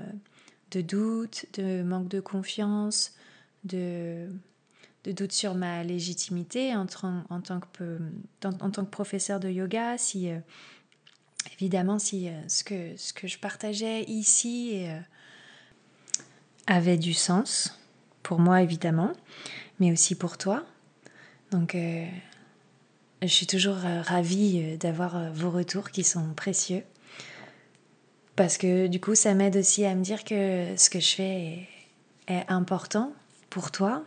de 0.71 0.81
doute, 0.81 1.45
de 1.59 1.83
manque 1.83 2.07
de 2.07 2.21
confiance, 2.21 3.13
de, 3.65 4.29
de 5.03 5.11
doute 5.11 5.33
sur 5.33 5.53
ma 5.53 5.83
légitimité 5.83 6.73
en, 6.73 6.85
en, 7.29 7.41
tant, 7.41 7.59
que, 7.59 7.99
en, 8.45 8.71
tant 8.71 8.85
que 8.85 8.89
professeur 8.89 9.41
de 9.41 9.49
yoga, 9.49 9.97
si 9.97 10.29
euh, 10.29 10.39
évidemment 11.53 11.99
si 11.99 12.29
euh, 12.29 12.47
ce, 12.47 12.63
que, 12.63 12.95
ce 12.95 13.11
que 13.11 13.27
je 13.27 13.37
partageais 13.37 14.03
ici 14.03 14.85
avait 16.67 16.97
du 16.97 17.13
sens, 17.13 17.77
pour 18.23 18.39
moi 18.39 18.61
évidemment, 18.61 19.11
mais 19.79 19.91
aussi 19.91 20.15
pour 20.15 20.37
toi. 20.37 20.63
Donc 21.51 21.75
je 23.21 23.27
suis 23.27 23.47
toujours 23.47 23.85
euh, 23.85 24.01
ravie 24.01 24.61
euh, 24.63 24.77
d'avoir 24.77 25.17
euh, 25.17 25.29
vos 25.31 25.51
retours 25.51 25.91
qui 25.91 26.03
sont 26.03 26.33
précieux. 26.33 26.83
Parce 28.35 28.57
que 28.57 28.87
du 28.87 29.01
coup, 29.01 29.15
ça 29.15 29.33
m'aide 29.33 29.57
aussi 29.57 29.83
à 29.85 29.93
me 29.95 30.01
dire 30.01 30.23
que 30.23 30.73
ce 30.77 30.89
que 30.89 30.99
je 30.99 31.15
fais 31.15 31.67
est, 32.27 32.45
important 32.47 33.13
pour 33.49 33.71
toi. 33.71 34.05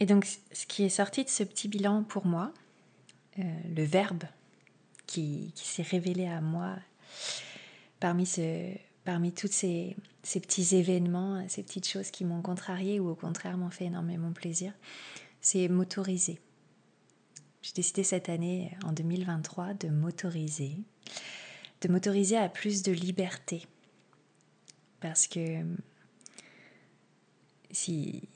Et 0.00 0.06
donc, 0.06 0.26
ce 0.52 0.66
qui 0.66 0.84
est 0.84 0.88
sorti 0.88 1.24
de 1.24 1.28
ce 1.28 1.44
petit 1.44 1.68
bilan 1.68 2.02
pour 2.02 2.26
moi, 2.26 2.52
le 3.36 3.84
verbe 3.84 4.24
qui, 5.06 5.52
s'est 5.54 5.82
révélé 5.82 6.26
à 6.26 6.40
moi 6.40 6.76
parmi, 8.00 8.26
ce, 8.26 8.72
parmi 9.04 9.32
tous 9.32 9.52
ces, 9.52 9.96
ces 10.24 10.40
petits 10.40 10.74
événements, 10.74 11.44
ces 11.48 11.62
petites 11.62 11.86
choses 11.86 12.10
qui 12.10 12.24
m'ont 12.24 12.42
contrarié 12.42 12.98
ou 12.98 13.10
au 13.10 13.14
contraire 13.14 13.56
m'ont 13.58 13.70
fait 13.70 13.84
énormément 13.84 14.32
plaisir, 14.32 14.72
c'est 15.50 15.66
motoriser. 15.68 16.38
J'ai 17.62 17.72
décidé 17.72 18.04
cette 18.04 18.28
année, 18.28 18.76
en 18.84 18.92
2023, 18.92 19.72
de 19.72 19.88
motoriser, 19.88 20.76
de 21.80 21.88
motoriser 21.88 22.36
à 22.36 22.50
plus 22.50 22.82
de 22.82 22.92
liberté. 22.92 23.66
Parce 25.00 25.26
que 25.26 25.64
si, 27.70 28.28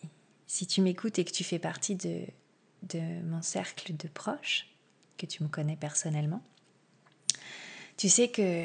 si 0.47 0.67
tu 0.67 0.81
m'écoutes 0.81 1.19
et 1.19 1.27
que 1.27 1.33
tu 1.33 1.45
fais 1.45 1.59
partie 1.59 1.97
de, 1.97 2.25
de 2.85 3.01
mon 3.25 3.43
cercle 3.43 3.95
de 3.95 4.09
proches, 4.09 4.69
que 5.19 5.27
tu 5.27 5.43
me 5.43 5.49
connais 5.49 5.77
personnellement, 5.77 6.43
tu 7.99 8.09
sais 8.09 8.29
que 8.29 8.65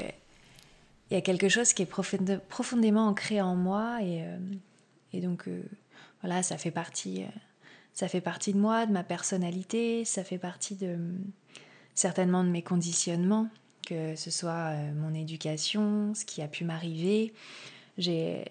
il 1.10 1.14
y 1.14 1.18
a 1.18 1.22
quelque 1.22 1.50
chose 1.50 1.74
qui 1.74 1.82
est 1.82 2.40
profondément 2.50 3.08
ancré 3.08 3.42
en 3.42 3.58
moi 3.58 4.02
et, 4.02 4.24
euh, 4.24 4.38
et 5.12 5.20
donc 5.20 5.50
euh, 5.50 5.64
voilà, 6.22 6.44
ça 6.44 6.58
fait 6.58 6.72
partie 6.72 7.24
euh, 7.24 7.28
ça 7.98 8.08
fait 8.08 8.22
partie 8.22 8.54
de 8.54 8.60
moi, 8.60 8.86
de 8.86 8.92
ma 8.92 9.04
personnalité, 9.04 10.06
ça 10.06 10.24
fait 10.24 10.38
partie 10.38 10.76
de 10.76 11.00
certainement 11.96 12.44
de 12.44 12.50
mes 12.50 12.62
conditionnements, 12.62 13.50
que 13.88 14.16
ce 14.16 14.30
soit 14.30 14.76
euh, 14.76 14.94
mon 14.94 15.16
éducation, 15.16 16.14
ce 16.14 16.24
qui 16.24 16.44
a 16.44 16.48
pu 16.48 16.64
m'arriver. 16.64 17.34
J'ai 17.98 18.46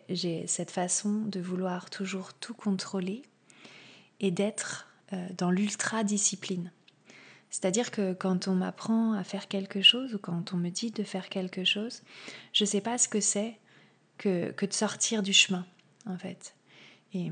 cette 0.48 0.72
façon 0.72 1.20
de 1.26 1.38
vouloir 1.38 1.90
toujours 1.90 2.34
tout 2.34 2.54
contrôler 2.54 3.22
et 4.18 4.32
d'être 4.32 4.88
euh, 5.12 5.28
dans 5.38 5.52
l'ultra-discipline. 5.52 6.72
C'est-à-dire 7.48 7.92
que 7.92 8.14
quand 8.14 8.48
on 8.48 8.56
m'apprend 8.56 9.12
à 9.12 9.22
faire 9.22 9.46
quelque 9.46 9.80
chose 9.80 10.12
ou 10.16 10.18
quand 10.18 10.54
on 10.54 10.56
me 10.56 10.70
dit 10.70 10.90
de 10.90 11.04
faire 11.04 11.28
quelque 11.28 11.62
chose, 11.62 12.02
je 12.52 12.64
ne 12.64 12.68
sais 12.68 12.80
pas 12.80 12.98
ce 12.98 13.08
que 13.08 13.20
c'est 13.20 13.56
que, 14.18 14.50
que 14.50 14.66
de 14.66 14.72
sortir 14.72 15.22
du 15.22 15.32
chemin, 15.32 15.64
en 16.04 16.18
fait. 16.18 16.56
Et 17.14 17.30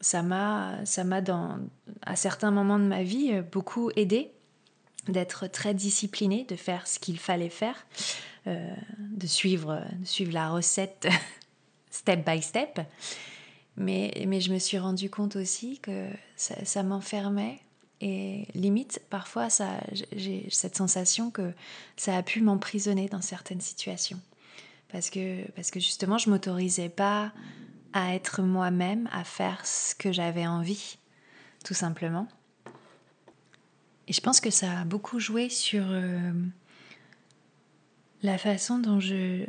ça 0.00 0.22
m'a, 0.22 0.84
ça 0.84 1.04
m'a 1.04 1.20
dans, 1.20 1.58
à 2.02 2.16
certains 2.16 2.50
moments 2.50 2.78
de 2.78 2.84
ma 2.84 3.02
vie 3.02 3.32
euh, 3.32 3.42
beaucoup 3.42 3.90
aidé 3.96 4.30
d'être 5.08 5.46
très 5.46 5.74
disciplinée, 5.74 6.44
de 6.48 6.56
faire 6.56 6.86
ce 6.86 6.98
qu'il 6.98 7.18
fallait 7.18 7.48
faire, 7.48 7.86
euh, 8.46 8.74
de, 8.98 9.26
suivre, 9.26 9.82
de 10.00 10.04
suivre 10.04 10.32
la 10.32 10.50
recette 10.50 11.08
step 11.90 12.28
by 12.28 12.42
step. 12.42 12.80
Mais, 13.76 14.24
mais 14.26 14.40
je 14.40 14.52
me 14.52 14.58
suis 14.58 14.78
rendu 14.78 15.10
compte 15.10 15.36
aussi 15.36 15.78
que 15.78 16.08
ça, 16.36 16.56
ça 16.64 16.82
m'enfermait 16.82 17.60
et 18.00 18.46
limite, 18.54 19.00
parfois, 19.08 19.48
ça, 19.48 19.80
j'ai 20.12 20.46
cette 20.50 20.76
sensation 20.76 21.30
que 21.30 21.52
ça 21.96 22.16
a 22.16 22.22
pu 22.22 22.42
m'emprisonner 22.42 23.08
dans 23.08 23.22
certaines 23.22 23.60
situations. 23.60 24.20
Parce 24.90 25.08
que, 25.08 25.50
parce 25.52 25.70
que 25.70 25.80
justement, 25.80 26.18
je 26.18 26.28
m'autorisais 26.28 26.88
pas 26.88 27.32
à 27.96 28.14
être 28.14 28.42
moi-même, 28.42 29.08
à 29.10 29.24
faire 29.24 29.66
ce 29.66 29.94
que 29.94 30.12
j'avais 30.12 30.46
envie, 30.46 30.98
tout 31.64 31.72
simplement. 31.72 32.28
Et 34.06 34.12
je 34.12 34.20
pense 34.20 34.38
que 34.38 34.50
ça 34.50 34.80
a 34.80 34.84
beaucoup 34.84 35.18
joué 35.18 35.48
sur 35.48 35.82
euh, 35.88 36.32
la 38.22 38.36
façon 38.36 38.78
dont 38.78 39.00
je 39.00 39.46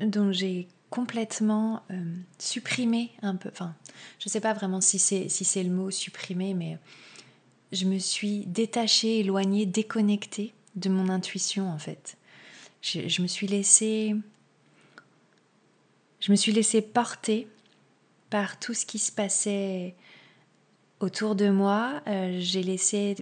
dont 0.00 0.32
j'ai 0.32 0.68
complètement 0.88 1.82
euh, 1.90 2.14
supprimé 2.38 3.12
un 3.20 3.36
peu, 3.36 3.50
enfin, 3.50 3.74
je 4.18 4.28
ne 4.28 4.30
sais 4.30 4.40
pas 4.40 4.54
vraiment 4.54 4.80
si 4.80 4.98
c'est 4.98 5.28
si 5.28 5.44
c'est 5.44 5.62
le 5.62 5.70
mot 5.70 5.90
supprimer, 5.90 6.54
mais 6.54 6.78
je 7.72 7.84
me 7.84 7.98
suis 7.98 8.46
détachée, 8.46 9.20
éloignée, 9.20 9.66
déconnectée 9.66 10.54
de 10.76 10.88
mon 10.88 11.10
intuition 11.10 11.70
en 11.70 11.78
fait. 11.78 12.16
Je, 12.80 13.06
je 13.06 13.20
me 13.20 13.26
suis 13.26 13.46
laissée 13.46 14.16
je 16.24 16.30
me 16.30 16.36
suis 16.36 16.52
laissée 16.52 16.80
porter 16.80 17.46
par 18.30 18.58
tout 18.58 18.72
ce 18.72 18.86
qui 18.86 18.98
se 18.98 19.12
passait 19.12 19.94
autour 21.00 21.34
de 21.34 21.50
moi. 21.50 22.00
Euh, 22.06 22.38
j'ai 22.40 22.62
laissé 22.62 23.16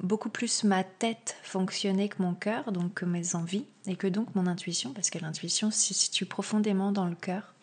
beaucoup 0.00 0.28
plus 0.28 0.62
ma 0.62 0.84
tête 0.84 1.34
fonctionner 1.44 2.10
que 2.10 2.20
mon 2.20 2.34
cœur, 2.34 2.70
donc 2.70 2.92
que 2.92 3.04
mes 3.06 3.36
envies, 3.36 3.64
et 3.86 3.96
que 3.96 4.06
donc 4.06 4.34
mon 4.34 4.46
intuition, 4.46 4.92
parce 4.92 5.08
que 5.08 5.18
l'intuition 5.18 5.70
se 5.70 5.94
situe 5.94 6.26
profondément 6.26 6.92
dans 6.92 7.06
le 7.06 7.14
cœur. 7.14 7.54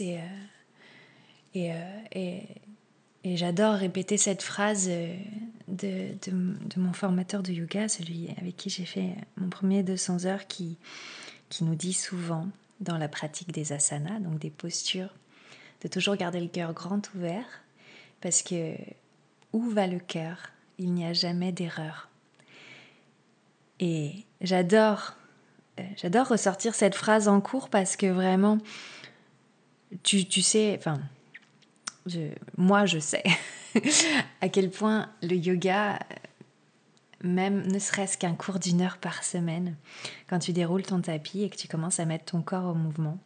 Euh, 0.00 0.18
et, 1.54 1.72
euh, 1.72 2.40
et, 3.24 3.36
j'adore 3.36 3.74
répéter 3.74 4.16
cette 4.16 4.40
phrase 4.40 4.88
de, 4.88 6.14
de, 6.28 6.80
mon 6.80 6.92
formateur 6.92 7.42
de 7.42 7.50
yoga, 7.52 7.88
celui 7.88 8.28
avec 8.40 8.56
qui 8.56 8.70
j'ai 8.70 8.84
fait 8.84 9.16
mon 9.36 9.50
premier 9.50 9.82
200 9.82 10.26
heures, 10.26 10.46
qui, 10.46 10.78
qui 11.48 11.64
nous 11.64 11.74
dit 11.74 11.92
souvent 11.92 12.46
dans 12.80 12.98
la 12.98 13.08
pratique 13.08 13.52
des 13.52 13.72
asanas, 13.72 14.20
donc 14.20 14.38
des 14.38 14.50
postures, 14.50 15.14
de 15.82 15.88
toujours 15.88 16.16
garder 16.16 16.40
le 16.40 16.48
cœur 16.48 16.72
grand 16.72 17.02
ouvert, 17.14 17.46
parce 18.20 18.42
que 18.42 18.74
où 19.52 19.68
va 19.70 19.86
le 19.86 19.98
cœur 19.98 20.50
Il 20.78 20.92
n'y 20.92 21.04
a 21.04 21.12
jamais 21.12 21.52
d'erreur. 21.52 22.08
Et 23.80 24.24
j'adore, 24.40 25.14
euh, 25.78 25.82
j'adore 25.96 26.28
ressortir 26.28 26.74
cette 26.74 26.94
phrase 26.94 27.28
en 27.28 27.40
cours 27.40 27.70
parce 27.70 27.96
que 27.96 28.06
vraiment, 28.06 28.58
tu, 30.02 30.26
tu 30.26 30.42
sais, 30.42 30.76
enfin, 30.78 31.00
moi 32.56 32.86
je 32.86 32.98
sais 32.98 33.24
à 34.40 34.48
quel 34.48 34.70
point 34.70 35.10
le 35.22 35.34
yoga, 35.34 35.98
même 37.22 37.66
ne 37.66 37.78
serait-ce 37.78 38.16
qu'un 38.16 38.34
cours 38.34 38.58
d'une 38.58 38.80
heure 38.80 38.98
par 38.98 39.24
semaine, 39.24 39.76
quand 40.28 40.38
tu 40.38 40.52
déroules 40.52 40.82
ton 40.82 41.00
tapis 41.00 41.42
et 41.42 41.50
que 41.50 41.56
tu 41.56 41.68
commences 41.68 42.00
à 42.00 42.06
mettre 42.06 42.26
ton 42.26 42.42
corps 42.42 42.70
au 42.70 42.74
mouvement, 42.74 43.18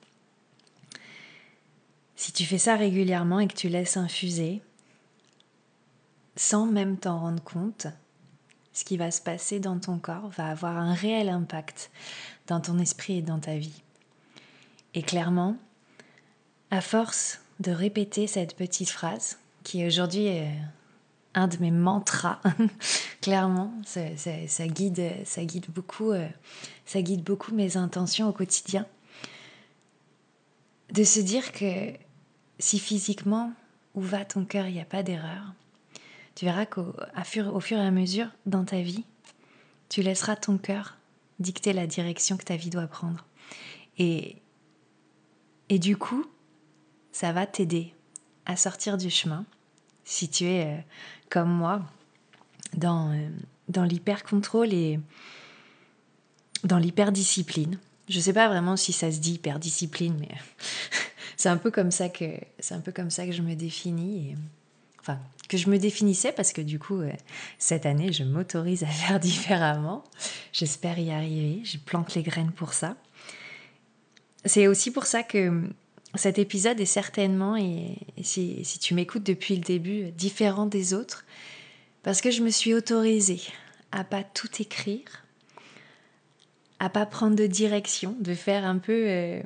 si 2.16 2.32
tu 2.32 2.44
fais 2.44 2.58
ça 2.58 2.76
régulièrement 2.76 3.40
et 3.40 3.48
que 3.48 3.56
tu 3.56 3.68
laisses 3.68 3.96
infuser, 3.96 4.62
sans 6.36 6.66
même 6.66 6.96
t'en 6.96 7.18
rendre 7.18 7.42
compte, 7.42 7.86
ce 8.72 8.84
qui 8.84 8.96
va 8.96 9.10
se 9.10 9.20
passer 9.20 9.60
dans 9.60 9.78
ton 9.78 9.98
corps 9.98 10.28
va 10.30 10.48
avoir 10.48 10.76
un 10.76 10.94
réel 10.94 11.28
impact 11.28 11.90
dans 12.48 12.60
ton 12.60 12.78
esprit 12.78 13.18
et 13.18 13.22
dans 13.22 13.38
ta 13.38 13.56
vie. 13.56 13.82
Et 14.94 15.02
clairement, 15.02 15.56
à 16.70 16.80
force 16.80 17.40
de 17.60 17.70
répéter 17.70 18.26
cette 18.26 18.56
petite 18.56 18.90
phrase, 18.90 19.38
qui 19.62 19.86
aujourd'hui 19.86 20.26
est 20.26 20.50
un 21.34 21.48
de 21.48 21.56
mes 21.58 21.70
mantras, 21.70 22.40
clairement, 23.20 23.72
ça, 23.84 24.66
guide, 24.66 25.12
ça, 25.24 25.44
guide 25.44 25.66
beaucoup, 25.68 26.12
euh, 26.12 26.28
ça 26.86 27.02
guide 27.02 27.22
beaucoup 27.22 27.54
mes 27.54 27.76
intentions 27.76 28.28
au 28.28 28.32
quotidien. 28.32 28.86
De 30.92 31.02
se 31.02 31.20
dire 31.20 31.52
que 31.52 31.92
si 32.58 32.78
physiquement, 32.78 33.52
où 33.94 34.00
va 34.00 34.24
ton 34.24 34.44
cœur, 34.44 34.66
il 34.66 34.74
n'y 34.74 34.80
a 34.80 34.84
pas 34.84 35.02
d'erreur, 35.02 35.52
tu 36.34 36.44
verras 36.44 36.66
qu'au 36.66 36.92
fur, 37.24 37.54
au 37.54 37.60
fur 37.60 37.78
et 37.78 37.86
à 37.86 37.90
mesure 37.90 38.28
dans 38.46 38.64
ta 38.64 38.80
vie, 38.80 39.04
tu 39.88 40.02
laisseras 40.02 40.36
ton 40.36 40.58
cœur 40.58 40.96
dicter 41.38 41.72
la 41.72 41.86
direction 41.86 42.36
que 42.36 42.44
ta 42.44 42.56
vie 42.56 42.70
doit 42.70 42.86
prendre. 42.86 43.24
Et, 43.98 44.36
et 45.68 45.78
du 45.78 45.96
coup, 45.96 46.24
ça 47.12 47.32
va 47.32 47.46
t'aider 47.46 47.94
à 48.46 48.56
sortir 48.56 48.96
du 48.96 49.10
chemin 49.10 49.44
si 50.04 50.28
tu 50.28 50.44
es 50.44 50.66
euh, 50.66 50.80
comme 51.34 51.50
moi 51.50 51.82
dans, 52.76 53.10
euh, 53.10 53.28
dans 53.68 53.82
l'hyper-contrôle 53.82 54.72
et 54.72 55.00
dans 56.62 56.78
l'hyper-discipline. 56.78 57.76
Je 58.08 58.18
ne 58.18 58.22
sais 58.22 58.32
pas 58.32 58.46
vraiment 58.48 58.76
si 58.76 58.92
ça 58.92 59.10
se 59.10 59.18
dit 59.18 59.32
hyper-discipline, 59.32 60.16
mais 60.20 60.28
c'est 61.36 61.48
un 61.48 61.56
peu 61.56 61.72
comme 61.72 61.90
ça 61.90 62.08
que 62.08 62.24
c'est 62.60 62.74
un 62.74 62.80
peu 62.80 62.92
comme 62.92 63.10
ça 63.10 63.26
que 63.26 63.32
je 63.32 63.42
me 63.42 63.56
définis. 63.56 64.36
Enfin, 65.00 65.18
que 65.48 65.56
je 65.56 65.68
me 65.68 65.76
définissais 65.76 66.30
parce 66.30 66.52
que 66.52 66.62
du 66.62 66.78
coup, 66.78 67.00
euh, 67.00 67.10
cette 67.58 67.84
année, 67.84 68.12
je 68.12 68.22
m'autorise 68.22 68.84
à 68.84 68.86
faire 69.02 69.18
différemment. 69.18 70.04
J'espère 70.52 71.00
y 71.00 71.10
arriver. 71.10 71.62
Je 71.64 71.78
plante 71.78 72.14
les 72.14 72.22
graines 72.22 72.52
pour 72.52 72.74
ça. 72.74 72.96
C'est 74.44 74.68
aussi 74.68 74.92
pour 74.92 75.06
ça 75.06 75.24
que 75.24 75.68
cet 76.16 76.38
épisode 76.38 76.80
est 76.80 76.86
certainement, 76.86 77.56
et, 77.56 77.96
si, 78.22 78.62
tu 78.80 78.94
m'écoutes 78.94 79.24
depuis 79.24 79.56
le 79.56 79.62
début, 79.62 80.10
différent 80.12 80.66
des 80.66 80.94
autres, 80.94 81.24
parce 82.02 82.20
que 82.20 82.30
je 82.30 82.42
me 82.42 82.50
suis 82.50 82.74
autorisée 82.74 83.40
à 83.92 84.04
pas 84.04 84.22
tout 84.22 84.50
écrire, 84.60 85.24
à 86.78 86.88
pas 86.88 87.06
prendre 87.06 87.36
de 87.36 87.46
direction, 87.46 88.16
de 88.20 88.34
faire 88.34 88.64
un 88.64 88.78
peu... 88.78 89.04
Euh, 89.06 89.42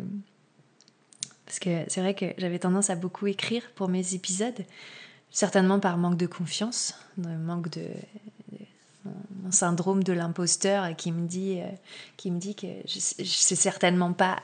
parce 1.46 1.60
que 1.60 1.84
c'est 1.88 2.00
vrai 2.00 2.14
que 2.14 2.26
j'avais 2.36 2.58
tendance 2.58 2.90
à 2.90 2.96
beaucoup 2.96 3.26
écrire 3.26 3.62
pour 3.74 3.88
mes 3.88 4.14
épisodes, 4.14 4.66
certainement 5.30 5.80
par 5.80 5.96
manque 5.96 6.18
de 6.18 6.26
confiance, 6.26 6.94
manque 7.16 7.70
de, 7.70 7.86
mon 9.42 9.50
syndrome 9.50 10.02
de 10.04 10.12
l'imposteur 10.12 10.94
qui 10.96 11.12
me 11.12 11.26
dit, 11.26 11.60
euh, 11.60 11.66
qui 12.18 12.30
me 12.30 12.38
dit 12.38 12.54
que 12.54 12.66
je, 12.84 12.98
je 12.98 13.24
sais 13.24 13.54
certainement 13.54 14.12
pas 14.12 14.42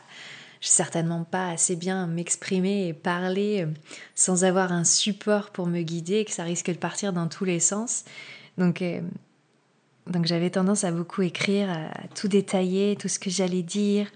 je 0.65 0.71
certainement 0.71 1.25
pas 1.25 1.51
assez 1.51 1.77
bien 1.77 2.07
m'exprimer 2.07 2.89
et 2.89 2.95
parler 2.95 3.65
euh, 3.65 3.71
sans 4.15 4.45
avoir 4.45 4.73
un 4.73 4.85
support 4.85 5.51
pour 5.51 5.67
me 5.67 5.83
guider, 5.83 6.25
que 6.25 6.31
ça 6.31 6.43
risque 6.43 6.71
de 6.71 6.79
partir 6.79 7.13
dans 7.13 7.29
tous 7.29 7.45
les 7.45 7.61
sens. 7.61 8.07
Donc, 8.57 8.81
euh, 8.81 9.03
donc 10.07 10.25
j'avais 10.25 10.49
tendance 10.49 10.85
à 10.85 10.91
beaucoup 10.91 11.21
écrire, 11.21 11.69
à, 11.71 11.91
tout 12.15 12.29
détailler, 12.29 12.97
tout 12.97 13.09
ce 13.09 13.19
que 13.19 13.29
j'allais 13.29 13.61
dire. 13.61 14.11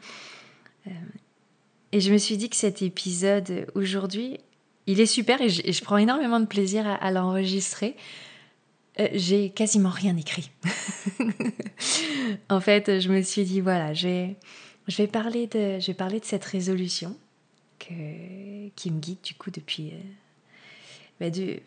Euh, 0.86 0.90
et 1.92 2.00
je 2.00 2.10
me 2.10 2.16
suis 2.16 2.38
dit 2.38 2.48
que 2.48 2.56
cet 2.56 2.80
épisode 2.80 3.66
aujourd'hui, 3.74 4.40
il 4.86 5.00
est 5.00 5.06
super 5.06 5.42
et 5.42 5.50
je, 5.50 5.84
prends 5.84 5.98
énormément 5.98 6.40
de 6.40 6.46
plaisir 6.46 6.86
à, 6.86 7.10
l'enregistrer. 7.10 7.94
j'ai 9.12 9.50
quasiment 9.50 9.90
rien 9.90 10.16
écrit. 10.16 10.50
en 12.48 12.60
fait, 12.60 13.00
je 13.00 13.10
me 13.10 13.20
suis 13.20 13.44
dit, 13.44 13.60
voilà, 13.60 13.92
j'ai 13.92 14.38
je 14.88 14.96
vais 14.96 15.06
parler 15.06 15.46
de, 15.46 15.78
je 15.78 15.86
vais 15.88 15.94
parler 15.94 16.18
de 16.18 16.24
cette 16.24 16.44
résolution 16.44 17.16
que, 17.78 18.68
qui 18.70 18.90
me 18.90 18.98
guide 18.98 19.20
du 19.22 19.34
coup 19.34 19.50
depuis, 19.50 19.92
euh, 19.92 20.00
bah, 21.20 21.30
du, 21.30 21.60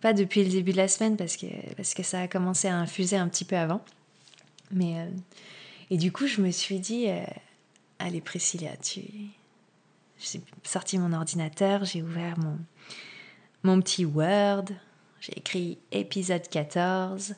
pas 0.00 0.14
depuis 0.14 0.42
le 0.42 0.50
début 0.50 0.72
de 0.72 0.78
la 0.78 0.88
semaine 0.88 1.16
parce 1.16 1.36
que, 1.36 1.46
parce 1.76 1.94
que 1.94 2.02
ça 2.02 2.22
a 2.22 2.28
commencé 2.28 2.66
à 2.68 2.76
infuser 2.76 3.16
un 3.16 3.28
petit 3.28 3.44
peu 3.44 3.56
avant. 3.56 3.84
Mais, 4.72 4.98
euh, 5.00 5.10
et 5.90 5.98
du 5.98 6.10
coup, 6.10 6.26
je 6.26 6.40
me 6.40 6.50
suis 6.50 6.80
dit, 6.80 7.08
euh, 7.08 7.24
allez 7.98 8.20
Priscilla, 8.20 8.76
tu... 8.78 9.02
J'ai 10.18 10.40
sorti 10.62 10.98
mon 10.98 11.12
ordinateur, 11.12 11.84
j'ai 11.84 12.00
ouvert 12.00 12.38
mon, 12.38 12.58
mon 13.62 13.82
petit 13.82 14.06
Word, 14.06 14.64
j'ai 15.20 15.36
écrit 15.36 15.76
épisode 15.92 16.48
14, 16.48 17.34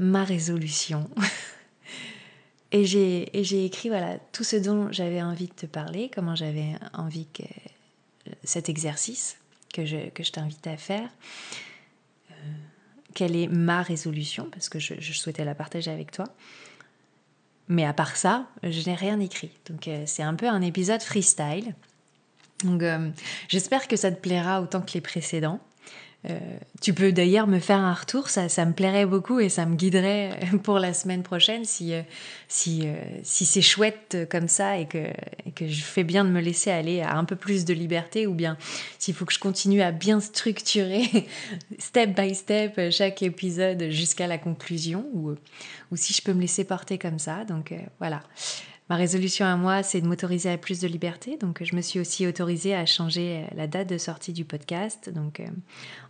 ma 0.00 0.24
résolution. 0.24 1.08
Et 2.72 2.84
j'ai 2.84 3.64
écrit 3.64 3.88
voilà 3.88 4.18
tout 4.32 4.44
ce 4.44 4.56
dont 4.56 4.90
j'avais 4.90 5.22
envie 5.22 5.46
de 5.46 5.52
te 5.52 5.66
parler, 5.66 6.10
comment 6.14 6.34
j'avais 6.34 6.74
envie 6.94 7.26
que 7.32 7.44
cet 8.42 8.68
exercice 8.68 9.38
que 9.72 9.84
je, 9.84 10.08
que 10.10 10.22
je 10.22 10.32
t'invite 10.32 10.66
à 10.66 10.76
faire, 10.76 11.08
euh, 12.30 12.34
quelle 13.14 13.36
est 13.36 13.48
ma 13.48 13.82
résolution, 13.82 14.48
parce 14.50 14.68
que 14.68 14.78
je, 14.78 15.12
souhaitais 15.12 15.44
la 15.44 15.54
partager 15.54 15.90
avec 15.90 16.10
toi. 16.10 16.26
Mais 17.68 17.84
à 17.84 17.92
part 17.92 18.16
ça, 18.16 18.46
je 18.62 18.88
n'ai 18.88 18.94
rien 18.94 19.20
écrit. 19.20 19.50
Donc 19.68 19.88
euh, 19.88 20.04
c'est 20.06 20.22
un 20.22 20.34
peu 20.34 20.48
un 20.48 20.62
épisode 20.62 21.02
freestyle. 21.02 21.74
Donc 22.64 22.82
euh, 22.82 23.10
j'espère 23.48 23.86
que 23.88 23.96
ça 23.96 24.10
te 24.10 24.20
plaira 24.20 24.62
autant 24.62 24.80
que 24.80 24.92
les 24.94 25.00
précédents. 25.00 25.60
Euh, 26.28 26.38
tu 26.80 26.92
peux 26.92 27.12
d'ailleurs 27.12 27.46
me 27.46 27.58
faire 27.58 27.78
un 27.78 27.94
retour, 27.94 28.28
ça, 28.28 28.48
ça, 28.48 28.64
me 28.64 28.72
plairait 28.72 29.06
beaucoup 29.06 29.38
et 29.38 29.48
ça 29.48 29.64
me 29.66 29.76
guiderait 29.76 30.38
pour 30.62 30.78
la 30.78 30.92
semaine 30.92 31.22
prochaine 31.22 31.64
si, 31.64 31.94
euh, 31.94 32.02
si, 32.48 32.82
euh, 32.84 32.94
si 33.22 33.46
c'est 33.46 33.62
chouette 33.62 34.26
comme 34.30 34.48
ça 34.48 34.78
et 34.78 34.86
que, 34.86 34.98
et 35.46 35.52
que 35.54 35.68
je 35.68 35.82
fais 35.82 36.04
bien 36.04 36.24
de 36.24 36.30
me 36.30 36.40
laisser 36.40 36.70
aller 36.70 37.00
à 37.00 37.16
un 37.16 37.24
peu 37.24 37.36
plus 37.36 37.64
de 37.64 37.74
liberté 37.74 38.26
ou 38.26 38.34
bien 38.34 38.56
s'il 38.98 39.14
faut 39.14 39.24
que 39.24 39.32
je 39.32 39.38
continue 39.38 39.82
à 39.82 39.92
bien 39.92 40.20
structurer 40.20 41.04
step 41.78 42.18
by 42.18 42.34
step 42.34 42.90
chaque 42.90 43.22
épisode 43.22 43.88
jusqu'à 43.90 44.26
la 44.26 44.38
conclusion 44.38 45.06
ou, 45.14 45.34
ou 45.92 45.96
si 45.96 46.12
je 46.12 46.22
peux 46.22 46.32
me 46.32 46.40
laisser 46.40 46.64
porter 46.64 46.98
comme 46.98 47.18
ça. 47.18 47.44
Donc 47.44 47.72
voilà. 47.98 48.22
Ma 48.88 48.94
résolution 48.94 49.44
à 49.44 49.56
moi, 49.56 49.82
c'est 49.82 50.00
de 50.00 50.06
m'autoriser 50.06 50.48
à 50.48 50.58
plus 50.58 50.78
de 50.78 50.86
liberté. 50.86 51.36
Donc, 51.38 51.62
je 51.64 51.74
me 51.74 51.80
suis 51.80 51.98
aussi 51.98 52.24
autorisée 52.24 52.74
à 52.74 52.86
changer 52.86 53.44
euh, 53.44 53.54
la 53.56 53.66
date 53.66 53.88
de 53.88 53.98
sortie 53.98 54.32
du 54.32 54.44
podcast. 54.44 55.10
Donc, 55.10 55.40
euh, 55.40 55.46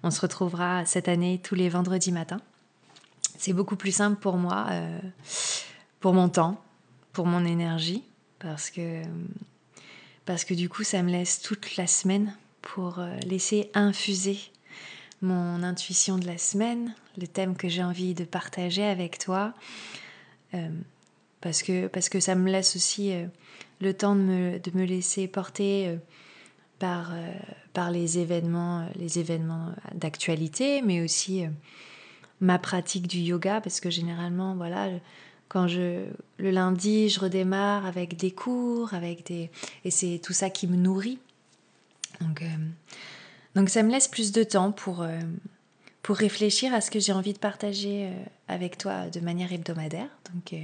on 0.02 0.10
se 0.10 0.20
retrouvera 0.20 0.84
cette 0.84 1.08
année 1.08 1.40
tous 1.42 1.54
les 1.54 1.70
vendredis 1.70 2.12
matins. 2.12 2.40
C'est 3.38 3.54
beaucoup 3.54 3.76
plus 3.76 3.92
simple 3.92 4.20
pour 4.20 4.36
moi, 4.36 4.66
euh, 4.70 4.98
pour 6.00 6.12
mon 6.12 6.28
temps, 6.28 6.62
pour 7.14 7.24
mon 7.24 7.46
énergie, 7.46 8.02
parce 8.40 8.68
que, 8.70 9.02
parce 10.26 10.44
que 10.44 10.52
du 10.52 10.68
coup, 10.68 10.84
ça 10.84 11.02
me 11.02 11.10
laisse 11.10 11.40
toute 11.40 11.76
la 11.76 11.86
semaine 11.86 12.34
pour 12.60 13.00
laisser 13.24 13.70
infuser 13.74 14.38
mon 15.22 15.62
intuition 15.62 16.18
de 16.18 16.26
la 16.26 16.36
semaine, 16.36 16.94
le 17.16 17.26
thème 17.26 17.56
que 17.56 17.68
j'ai 17.68 17.82
envie 17.82 18.14
de 18.14 18.24
partager 18.24 18.84
avec 18.84 19.18
toi 19.18 19.54
parce 21.40 21.62
que, 21.62 21.86
parce 21.86 22.08
que 22.08 22.20
ça 22.20 22.34
me 22.34 22.50
laisse 22.50 22.76
aussi 22.76 23.12
euh, 23.12 23.26
le 23.80 23.94
temps 23.94 24.14
de 24.14 24.20
me, 24.20 24.58
de 24.58 24.70
me 24.74 24.84
laisser 24.84 25.28
porter 25.28 25.88
euh, 25.88 25.96
par, 26.78 27.12
euh, 27.12 27.32
par 27.72 27.90
les 27.90 28.18
événements, 28.18 28.88
les 28.96 29.18
événements 29.18 29.72
d'actualité, 29.94 30.82
mais 30.82 31.02
aussi 31.02 31.44
ma 32.40 32.58
pratique 32.58 33.06
du 33.06 33.18
yoga, 33.18 33.60
parce 33.60 33.80
que 33.80 33.90
généralement, 33.90 34.54
voilà, 34.56 34.88
quand 35.48 35.68
je 35.68 36.04
le 36.38 36.50
lundi, 36.50 37.08
je 37.08 37.20
redémarre 37.20 37.86
avec 37.86 38.16
des 38.16 38.30
cours, 38.30 38.92
avec 38.92 39.24
des 39.26 39.50
et 39.84 39.90
c'est 39.90 40.20
tout 40.22 40.34
ça 40.34 40.50
qui 40.50 40.66
me 40.66 40.76
nourrit. 40.76 41.18
Donc, 42.20 42.42
donc 43.54 43.70
ça 43.70 43.82
me 43.82 43.90
laisse 43.90 44.08
plus 44.08 44.32
de 44.32 44.42
temps 44.42 44.72
pour 44.72 45.06
pour 46.06 46.16
réfléchir 46.16 46.72
à 46.72 46.80
ce 46.80 46.90
que 46.90 47.00
j'ai 47.00 47.12
envie 47.12 47.32
de 47.32 47.38
partager 47.38 48.08
avec 48.46 48.78
toi 48.78 49.10
de 49.10 49.18
manière 49.18 49.52
hebdomadaire. 49.52 50.08
Donc 50.32 50.54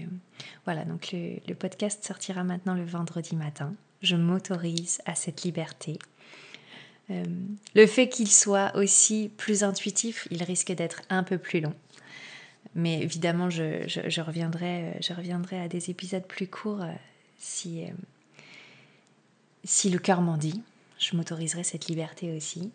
voilà, 0.65 0.85
donc 0.85 1.13
le 1.13 1.55
podcast 1.55 2.05
sortira 2.05 2.45
maintenant 2.45 2.75
le 2.75 2.85
vendredi 2.85 3.35
matin. 3.35 3.75
Je 4.03 4.15
m'autorise 4.15 5.01
à 5.05 5.17
cette 5.17 5.43
liberté 5.43 5.99
euh, 7.11 7.25
le 7.75 7.87
fait 7.87 8.09
qu'il 8.09 8.31
soit 8.31 8.75
aussi 8.77 9.31
plus 9.37 9.65
intuitif, 9.65 10.29
il 10.31 10.43
risque 10.43 10.73
d'être 10.73 11.03
un 11.11 11.23
peu 11.23 11.39
plus 11.39 11.61
long. 11.61 11.75
Mais 12.75 13.03
évidemment, 13.03 13.51
je, 13.51 14.21
reviendrai, 14.21 14.85
euh, 14.85 14.93
je 15.01 15.13
reviendrai 15.13 15.61
à 15.61 15.69
des 15.69 15.91
épisodes 15.91 16.27
plus 16.27 16.47
courts 16.47 16.83
euh, 16.83 16.93
si, 17.39 17.85
si 19.65 19.91
le 19.91 19.99
cœur 19.99 20.23
m'en 20.23 20.37
dit. 20.37 20.63
Je 20.99 21.17
m'autoriserai 21.17 21.65
cette 21.65 21.89
liberté 21.89 22.35
aussi. 22.37 22.71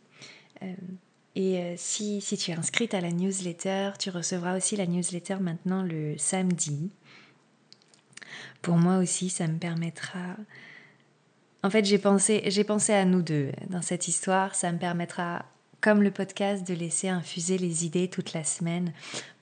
Et 1.39 1.75
si, 1.77 2.19
si, 2.19 2.35
tu 2.35 2.49
es 2.49 2.55
inscrite 2.55 2.95
à 2.95 3.01
la 3.01 3.11
newsletter, 3.11 3.91
tu 3.99 4.09
recevras 4.09 4.57
aussi 4.57 4.75
la 4.75 4.87
newsletter 4.87 5.35
maintenant 5.35 5.83
le 5.83 6.17
samedi. 6.17 6.89
Pour 8.63 8.77
moi 8.77 8.97
aussi, 8.97 9.29
ça 9.29 9.47
me 9.47 9.59
permettra 9.59 10.35
en 11.63 11.69
fait, 11.69 11.83
j'ai 11.83 11.97
pensé, 11.97 12.43
j'ai 12.45 12.63
pensé 12.63 12.93
à 12.93 13.03
nous 13.03 13.21
deux 13.21 13.51
dans 13.69 13.81
cette 13.81 14.07
histoire. 14.07 14.55
Ça 14.55 14.71
me 14.71 14.77
permettra, 14.77 15.45
comme 15.81 16.01
le 16.01 16.11
podcast, 16.11 16.65
de 16.65 16.73
laisser 16.73 17.09
infuser 17.09 17.57
les 17.57 17.85
idées 17.85 18.07
toute 18.09 18.33
la 18.33 18.43
semaine 18.43 18.93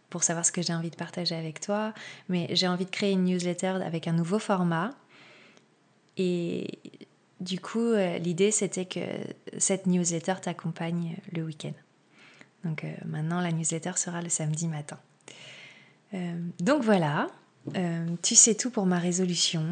pour 0.10 0.24
savoir 0.24 0.46
ce 0.46 0.52
que 0.52 0.62
j'ai 0.62 0.74
envie 0.74 0.90
de 0.90 0.96
partager 0.96 1.36
avec 1.36 1.60
toi. 1.60 1.94
Mais 2.30 2.48
j'ai 2.52 2.68
envie 2.68 2.86
de 2.86 2.90
créer 2.90 3.12
une 3.12 3.26
newsletter 3.26 3.80
avec 3.86 4.08
un 4.08 4.14
nouveau 4.14 4.40
format. 4.40 4.92
Et 6.18 6.80
du 7.42 7.60
coup, 7.60 7.92
euh, 7.92 8.18
l'idée, 8.18 8.50
c'était 8.52 8.86
que 8.86 9.02
cette 9.58 9.86
newsletter 9.86 10.36
t'accompagne 10.42 11.18
le 11.34 11.44
week-end. 11.44 11.74
Donc 12.66 12.84
euh, 12.84 12.92
maintenant, 13.06 13.40
la 13.40 13.52
newsletter 13.52 13.94
sera 13.96 14.22
le 14.22 14.30
samedi 14.30 14.68
matin. 14.68 14.98
Euh, 16.14 16.36
donc 16.60 16.84
voilà, 16.84 17.28
euh, 17.78 18.06
tu 18.22 18.36
sais 18.36 18.56
tout 18.56 18.72
pour 18.72 18.86
ma 18.86 19.00
résolution, 19.00 19.64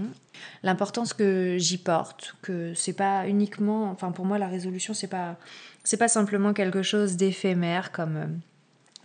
l'importance 0.61 1.13
que 1.13 1.57
j'y 1.57 1.77
porte, 1.77 2.35
que 2.41 2.73
c'est 2.75 2.93
pas 2.93 3.27
uniquement, 3.27 3.89
enfin 3.91 4.11
pour 4.11 4.25
moi 4.25 4.37
la 4.37 4.47
résolution 4.47 4.93
c'est 4.93 5.07
pas 5.07 5.37
c'est 5.83 5.97
pas 5.97 6.07
simplement 6.07 6.53
quelque 6.53 6.81
chose 6.81 7.17
d'éphémère 7.17 7.91
comme 7.91 8.39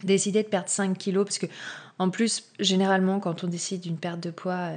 décider 0.05 0.43
de 0.43 0.49
perdre 0.49 0.69
5 0.69 0.97
kilos 0.97 1.25
parce 1.25 1.39
que 1.39 1.47
en 1.99 2.09
plus 2.09 2.51
généralement 2.61 3.21
quand 3.21 3.45
on 3.45 3.49
décide 3.49 3.83
d'une 3.83 3.99
perte 3.99 4.21
de 4.21 4.31
poids 4.31 4.71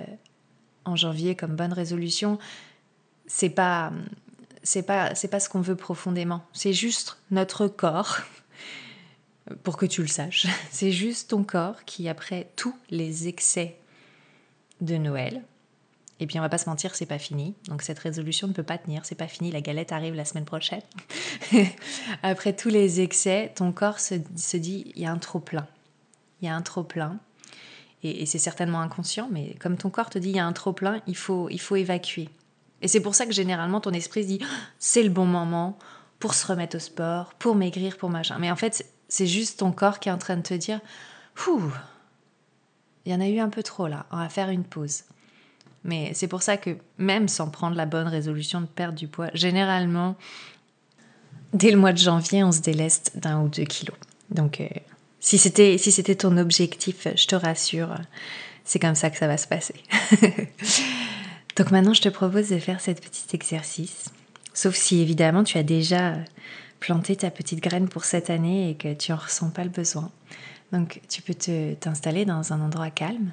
en 0.83 0.95
janvier 0.95 1.35
comme 1.35 1.55
bonne 1.55 1.73
résolution, 1.73 2.37
c'est 3.27 3.49
pas 3.49 3.93
c'est 4.61 4.83
pas 4.83 5.15
c'est 5.15 5.29
pas 5.29 5.39
ce 5.39 5.49
qu'on 5.49 5.61
veut 5.61 5.75
profondément, 5.75 6.43
c'est 6.53 6.73
juste 6.73 7.17
notre 7.31 7.67
corps 7.67 8.19
pour 9.63 9.77
que 9.77 9.85
tu 9.85 10.01
le 10.01 10.07
saches. 10.07 10.47
C'est 10.71 10.91
juste 10.91 11.29
ton 11.29 11.43
corps 11.43 11.83
qui, 11.85 12.07
après 12.09 12.51
tous 12.55 12.75
les 12.89 13.27
excès 13.27 13.77
de 14.81 14.97
Noël, 14.97 15.43
et 16.21 16.27
puis 16.27 16.37
on 16.37 16.41
va 16.43 16.49
pas 16.49 16.59
se 16.59 16.69
mentir, 16.69 16.93
c'est 16.93 17.07
pas 17.07 17.17
fini. 17.17 17.55
Donc 17.67 17.81
cette 17.81 17.97
résolution 17.97 18.47
ne 18.47 18.53
peut 18.53 18.61
pas 18.61 18.77
tenir, 18.77 19.05
c'est 19.05 19.15
pas 19.15 19.27
fini. 19.27 19.51
La 19.51 19.59
galette 19.59 19.91
arrive 19.91 20.13
la 20.13 20.23
semaine 20.23 20.45
prochaine. 20.45 20.83
Après 22.23 22.55
tous 22.55 22.69
les 22.69 23.01
excès, 23.01 23.51
ton 23.55 23.71
corps 23.71 23.99
se, 23.99 24.13
dit 24.57 24.91
il 24.95 25.01
y 25.01 25.05
a 25.07 25.11
un 25.11 25.17
trop 25.17 25.39
plein. 25.39 25.67
Il 26.39 26.45
y 26.45 26.47
a 26.47 26.55
un 26.55 26.61
trop 26.61 26.83
plein. 26.83 27.17
Et, 28.03 28.27
c'est 28.27 28.37
certainement 28.37 28.81
inconscient, 28.81 29.29
mais 29.31 29.55
comme 29.59 29.77
ton 29.77 29.89
corps 29.89 30.11
te 30.11 30.19
dit 30.19 30.29
il 30.29 30.35
y 30.35 30.39
a 30.39 30.45
un 30.45 30.53
trop 30.53 30.73
plein, 30.73 31.01
il 31.07 31.17
faut, 31.17 31.49
il 31.49 31.59
faut 31.59 31.75
évacuer. 31.75 32.29
Et 32.83 32.87
c'est 32.87 33.01
pour 33.01 33.15
ça 33.15 33.25
que 33.25 33.33
généralement 33.33 33.81
ton 33.81 33.91
esprit 33.91 34.21
se 34.21 34.27
dit 34.27 34.39
c'est 34.77 35.03
le 35.03 35.09
bon 35.09 35.25
moment 35.25 35.79
pour 36.19 36.35
se 36.35 36.45
remettre 36.45 36.75
au 36.75 36.79
sport, 36.79 37.33
pour 37.33 37.55
maigrir, 37.55 37.97
pour 37.97 38.11
machin. 38.11 38.37
Mais 38.39 38.51
en 38.51 38.55
fait, 38.55 38.85
c'est 39.11 39.27
juste 39.27 39.59
ton 39.59 39.73
corps 39.73 39.99
qui 39.99 40.07
est 40.07 40.11
en 40.11 40.17
train 40.17 40.37
de 40.37 40.41
te 40.41 40.53
dire 40.53 40.79
il 43.05 43.11
y 43.11 43.13
en 43.13 43.19
a 43.19 43.27
eu 43.27 43.39
un 43.39 43.49
peu 43.49 43.61
trop 43.61 43.87
là, 43.87 44.05
on 44.09 44.17
va 44.17 44.29
faire 44.29 44.49
une 44.49 44.63
pause. 44.63 45.03
Mais 45.83 46.11
c'est 46.13 46.27
pour 46.27 46.41
ça 46.41 46.55
que 46.55 46.77
même 46.97 47.27
sans 47.27 47.49
prendre 47.49 47.75
la 47.75 47.85
bonne 47.85 48.07
résolution 48.07 48.61
de 48.61 48.67
perdre 48.67 48.97
du 48.97 49.07
poids, 49.07 49.29
généralement, 49.33 50.15
dès 51.53 51.71
le 51.71 51.77
mois 51.77 51.91
de 51.91 51.97
janvier, 51.97 52.43
on 52.43 52.53
se 52.53 52.61
déleste 52.61 53.17
d'un 53.17 53.41
ou 53.41 53.49
deux 53.49 53.65
kilos. 53.65 53.97
Donc, 54.29 54.61
euh, 54.61 54.67
si 55.19 55.37
c'était 55.37 55.77
si 55.77 55.91
c'était 55.91 56.15
ton 56.15 56.37
objectif, 56.37 57.07
je 57.13 57.27
te 57.27 57.35
rassure, 57.35 57.93
c'est 58.63 58.79
comme 58.79 58.95
ça 58.95 59.09
que 59.09 59.17
ça 59.17 59.27
va 59.27 59.35
se 59.35 59.47
passer. 59.47 59.75
Donc 61.57 61.71
maintenant, 61.71 61.93
je 61.93 62.01
te 62.01 62.09
propose 62.09 62.47
de 62.47 62.59
faire 62.59 62.79
cet 62.79 63.01
petit 63.01 63.35
exercice. 63.35 64.05
Sauf 64.53 64.75
si 64.75 65.01
évidemment 65.01 65.43
tu 65.43 65.57
as 65.57 65.63
déjà 65.63 66.15
planté 66.81 67.15
ta 67.15 67.31
petite 67.31 67.61
graine 67.61 67.87
pour 67.87 68.03
cette 68.03 68.29
année 68.29 68.71
et 68.71 68.75
que 68.75 68.93
tu 68.93 69.11
n'en 69.11 69.17
ressens 69.17 69.51
pas 69.51 69.63
le 69.63 69.69
besoin. 69.69 70.11
Donc 70.73 70.99
tu 71.07 71.21
peux 71.21 71.35
t'installer 71.35 72.25
dans 72.25 72.51
un 72.51 72.59
endroit 72.59 72.89
calme, 72.89 73.31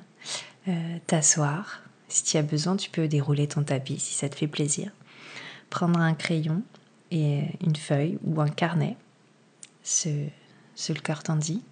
euh, 0.69 0.99
t'asseoir. 1.09 1.83
Si 2.09 2.23
tu 2.23 2.37
as 2.37 2.43
besoin, 2.43 2.77
tu 2.77 2.91
peux 2.91 3.09
dérouler 3.09 3.49
ton 3.49 3.65
tapis 3.65 3.99
si 3.99 4.15
ça 4.15 4.29
te 4.29 4.37
fait 4.37 4.47
plaisir. 4.47 4.93
Prendre 5.71 5.99
un 5.99 6.15
crayon 6.15 6.63
et 7.11 7.43
une 7.65 7.77
feuille 7.77 8.19
ou 8.23 8.41
un 8.41 8.49
carnet, 8.49 8.97
ce, 9.83 10.09
ce 10.75 10.93
le 10.93 11.01
cœur 11.01 11.23
t'en 11.23 11.37
dit, 11.37 11.63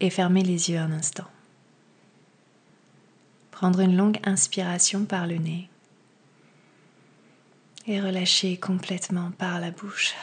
et 0.00 0.08
fermer 0.08 0.42
les 0.42 0.70
yeux 0.70 0.78
un 0.78 0.92
instant. 0.92 1.28
Prendre 3.50 3.80
une 3.80 3.96
longue 3.96 4.18
inspiration 4.24 5.04
par 5.04 5.26
le 5.26 5.36
nez 5.36 5.69
et 7.90 8.00
relâcher 8.00 8.56
complètement 8.56 9.32
par 9.32 9.58
la 9.58 9.72
bouche. 9.72 10.14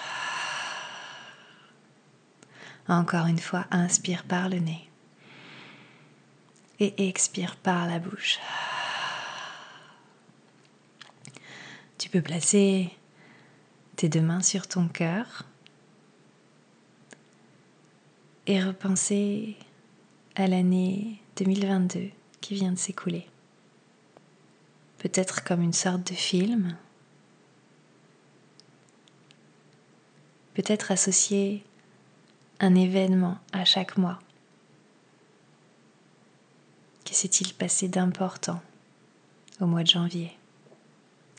Encore 2.87 3.25
une 3.25 3.39
fois, 3.39 3.65
inspire 3.71 4.23
par 4.23 4.47
le 4.47 4.59
nez 4.59 4.89
et 6.79 7.09
expire 7.09 7.57
par 7.57 7.85
la 7.85 7.99
bouche. 7.99 8.39
Tu 11.97 12.07
peux 12.07 12.21
placer 12.21 12.89
tes 13.97 14.07
deux 14.07 14.21
mains 14.21 14.43
sur 14.43 14.67
ton 14.67 14.87
cœur 14.87 15.43
et 18.45 18.63
repenser 18.63 19.57
à 20.37 20.47
l'année 20.47 21.21
2022 21.35 22.11
qui 22.39 22.53
vient 22.53 22.71
de 22.71 22.77
s'écouler. 22.77 23.27
Peut-être 24.99 25.43
comme 25.43 25.61
une 25.61 25.73
sorte 25.73 26.09
de 26.09 26.15
film, 26.15 26.77
peut-être 30.57 30.91
associé 30.91 31.63
un 32.59 32.73
événement 32.73 33.37
à 33.53 33.63
chaque 33.63 33.95
mois. 33.95 34.17
Que 37.05 37.13
s'est-il 37.13 37.53
passé 37.53 37.87
d'important 37.87 38.59
au 39.61 39.67
mois 39.67 39.83
de 39.83 39.87
janvier? 39.87 40.35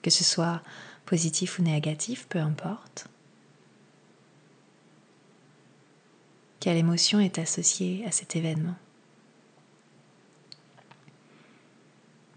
Que 0.05 0.11
ce 0.11 0.23
soit 0.23 0.63
positif 1.05 1.59
ou 1.59 1.63
négatif, 1.63 2.29
peu 2.29 2.39
importe. 2.39 3.09
Quelle 6.61 6.77
émotion 6.77 7.19
est 7.19 7.41
associée 7.41 8.05
à 8.07 8.13
cet 8.13 8.37
événement? 8.37 8.77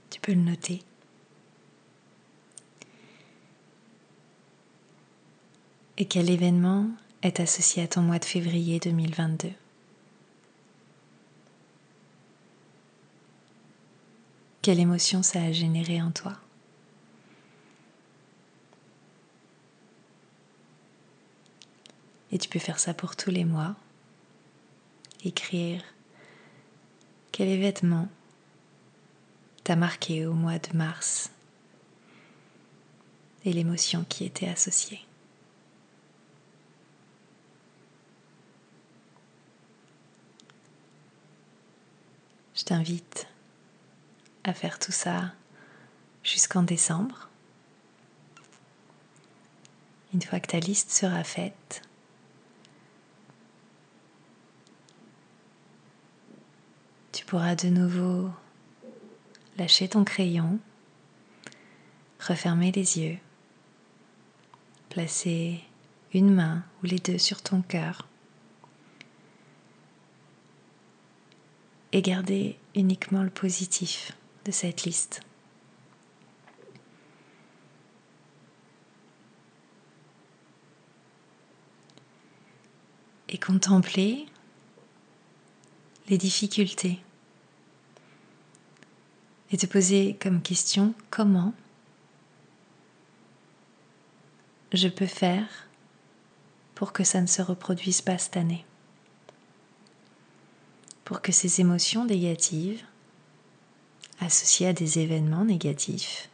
Tu 0.10 0.20
peux 0.20 0.34
le 0.34 0.41
noter. 0.41 0.82
Et 6.02 6.06
quel 6.06 6.32
événement 6.32 6.90
est 7.22 7.40
associé 7.40 7.84
à 7.84 7.88
ton 7.88 8.02
mois 8.02 8.18
de 8.18 8.26
février 8.26 8.80
2022. 8.80 9.52
Quelle 14.64 14.80
émotion 14.80 15.22
ça 15.22 15.44
a 15.44 15.52
généré 15.52 16.02
en 16.02 16.10
toi? 16.10 16.40
Et 22.32 22.40
tu 22.40 22.50
peux 22.50 22.58
faire 22.58 22.80
ça 22.80 22.96
pour 22.96 23.16
tous 23.16 23.30
les 23.30 23.46
mois. 23.46 23.76
Écrire 25.24 25.84
quel 27.32 27.48
événement 27.48 28.10
t'a 29.64 29.76
marqué 29.76 30.26
au 30.26 30.34
mois 30.34 30.58
de 30.58 30.76
mars? 30.76 31.30
Et 33.46 33.54
l'émotion 33.54 34.04
qui 34.10 34.26
était 34.26 34.50
associée. 34.50 35.02
Je 42.62 42.65
t'invite 42.65 43.28
à 44.43 44.54
faire 44.54 44.78
tout 44.78 44.91
ça 44.91 45.34
jusqu'en 46.24 46.62
décembre. 46.62 47.28
Une 50.13 50.21
fois 50.21 50.39
que 50.39 50.45
ta 50.45 50.60
liste 50.60 50.91
sera 50.91 51.24
faite, 51.24 51.82
tu 57.12 57.26
pourras 57.26 57.56
de 57.56 57.69
nouveau 57.69 58.30
lâcher 59.58 59.89
ton 59.89 60.04
crayon, 60.04 60.60
refermer 62.19 62.71
les 62.71 63.00
yeux, 63.00 63.17
placer 64.89 65.63
une 66.13 66.32
main 66.32 66.63
ou 66.84 66.86
les 66.86 67.00
deux 67.00 67.17
sur 67.17 67.41
ton 67.41 67.63
cœur 67.63 68.08
et 71.93 72.01
garder 72.01 72.58
uniquement 72.75 73.23
le 73.23 73.30
positif 73.30 74.13
de 74.45 74.51
cette 74.51 74.84
liste. 74.84 75.21
Et 83.30 83.38
contempler 83.38 84.25
les 86.10 86.17
difficultés 86.17 86.99
et 89.51 89.58
te 89.58 89.65
poser 89.65 90.17
comme 90.21 90.41
question 90.41 90.93
comment 91.10 91.54
je 94.73 94.88
peux 94.88 95.06
faire 95.06 95.67
pour 96.75 96.93
que 96.93 97.04
ça 97.04 97.21
ne 97.21 97.27
se 97.27 97.41
reproduise 97.41 98.01
pas 98.01 98.17
cette 98.17 98.38
année? 98.38 98.65
Pour 101.06 101.22
que 101.22 101.32
ces 101.32 101.62
émotions 101.62 102.06
négatives, 102.06 102.84
associées 104.20 104.68
à 104.68 104.74
des 104.74 105.00
événements 105.00 105.46
négatifs, 105.46 106.30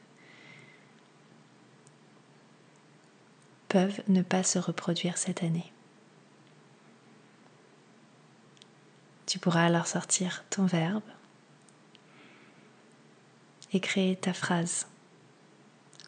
peuvent 3.69 4.01
ne 4.07 4.21
pas 4.21 4.43
se 4.43 4.59
reproduire 4.59 5.17
cette 5.17 5.43
année. 5.43 5.71
Tu 9.25 9.39
pourras 9.39 9.65
alors 9.65 9.87
sortir 9.87 10.43
ton 10.49 10.65
verbe 10.65 11.03
et 13.73 13.79
créer 13.79 14.15
ta 14.15 14.33
phrase 14.33 14.87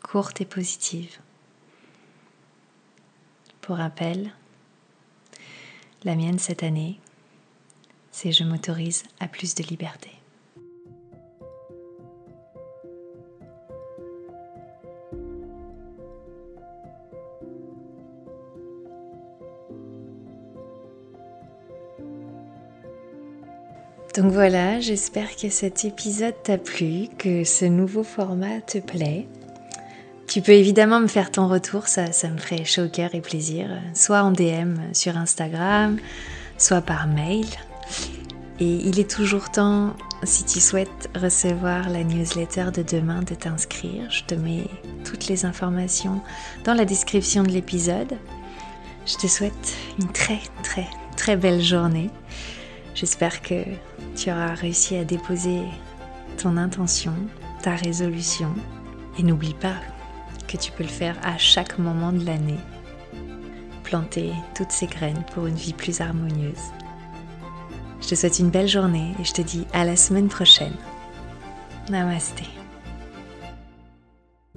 courte 0.01 0.41
et 0.41 0.45
positive. 0.45 1.19
Pour 3.61 3.77
rappel, 3.77 4.33
la 6.03 6.15
mienne 6.15 6.39
cette 6.39 6.63
année, 6.63 6.99
c'est 8.11 8.31
je 8.31 8.43
m'autorise 8.43 9.03
à 9.19 9.27
plus 9.27 9.55
de 9.55 9.63
liberté. 9.63 10.09
Donc 24.15 24.31
voilà, 24.31 24.79
j'espère 24.79 25.35
que 25.35 25.49
cet 25.49 25.85
épisode 25.85 26.33
t'a 26.43 26.57
plu, 26.57 27.07
que 27.17 27.43
ce 27.43 27.63
nouveau 27.63 28.03
format 28.03 28.59
te 28.59 28.79
plaît. 28.79 29.27
Tu 30.27 30.41
peux 30.41 30.51
évidemment 30.51 30.99
me 30.99 31.07
faire 31.07 31.31
ton 31.31 31.47
retour, 31.47 31.87
ça, 31.87 32.11
ça 32.11 32.27
me 32.27 32.37
ferait 32.37 32.65
chaud 32.65 32.83
au 32.85 32.89
cœur 32.89 33.15
et 33.15 33.21
plaisir, 33.21 33.69
soit 33.93 34.23
en 34.23 34.31
DM 34.31 34.75
sur 34.93 35.15
Instagram, 35.15 35.99
soit 36.57 36.81
par 36.81 37.07
mail. 37.07 37.45
Et 38.59 38.65
il 38.65 38.99
est 38.99 39.09
toujours 39.09 39.49
temps, 39.49 39.95
si 40.23 40.43
tu 40.43 40.59
souhaites 40.59 41.09
recevoir 41.15 41.89
la 41.89 42.03
newsletter 42.03 42.71
de 42.73 42.83
demain, 42.83 43.21
de 43.21 43.35
t'inscrire. 43.35 44.09
Je 44.11 44.23
te 44.23 44.35
mets 44.35 44.67
toutes 45.05 45.27
les 45.27 45.45
informations 45.45 46.21
dans 46.65 46.73
la 46.73 46.85
description 46.85 47.43
de 47.43 47.51
l'épisode. 47.51 48.17
Je 49.05 49.15
te 49.15 49.27
souhaite 49.27 49.77
une 49.99 50.11
très 50.11 50.39
très 50.61 50.87
très 51.15 51.37
belle 51.37 51.61
journée. 51.61 52.09
J'espère 52.95 53.41
que 53.41 53.63
tu 54.15 54.29
auras 54.29 54.55
réussi 54.55 54.97
à 54.97 55.05
déposer 55.05 55.61
ton 56.37 56.57
intention, 56.57 57.13
ta 57.61 57.75
résolution. 57.75 58.53
Et 59.17 59.23
n'oublie 59.23 59.53
pas, 59.53 59.75
que 60.47 60.57
tu 60.57 60.71
peux 60.71 60.83
le 60.83 60.89
faire 60.89 61.17
à 61.23 61.37
chaque 61.37 61.77
moment 61.77 62.11
de 62.11 62.25
l'année. 62.25 62.59
Planter 63.83 64.31
toutes 64.55 64.71
ces 64.71 64.87
graines 64.87 65.23
pour 65.33 65.45
une 65.47 65.55
vie 65.55 65.73
plus 65.73 66.01
harmonieuse. 66.01 66.71
Je 68.01 68.07
te 68.07 68.15
souhaite 68.15 68.39
une 68.39 68.49
belle 68.49 68.67
journée 68.67 69.13
et 69.19 69.23
je 69.23 69.33
te 69.33 69.41
dis 69.41 69.65
à 69.73 69.85
la 69.85 69.95
semaine 69.95 70.29
prochaine. 70.29 70.75
Namasté. 71.89 72.58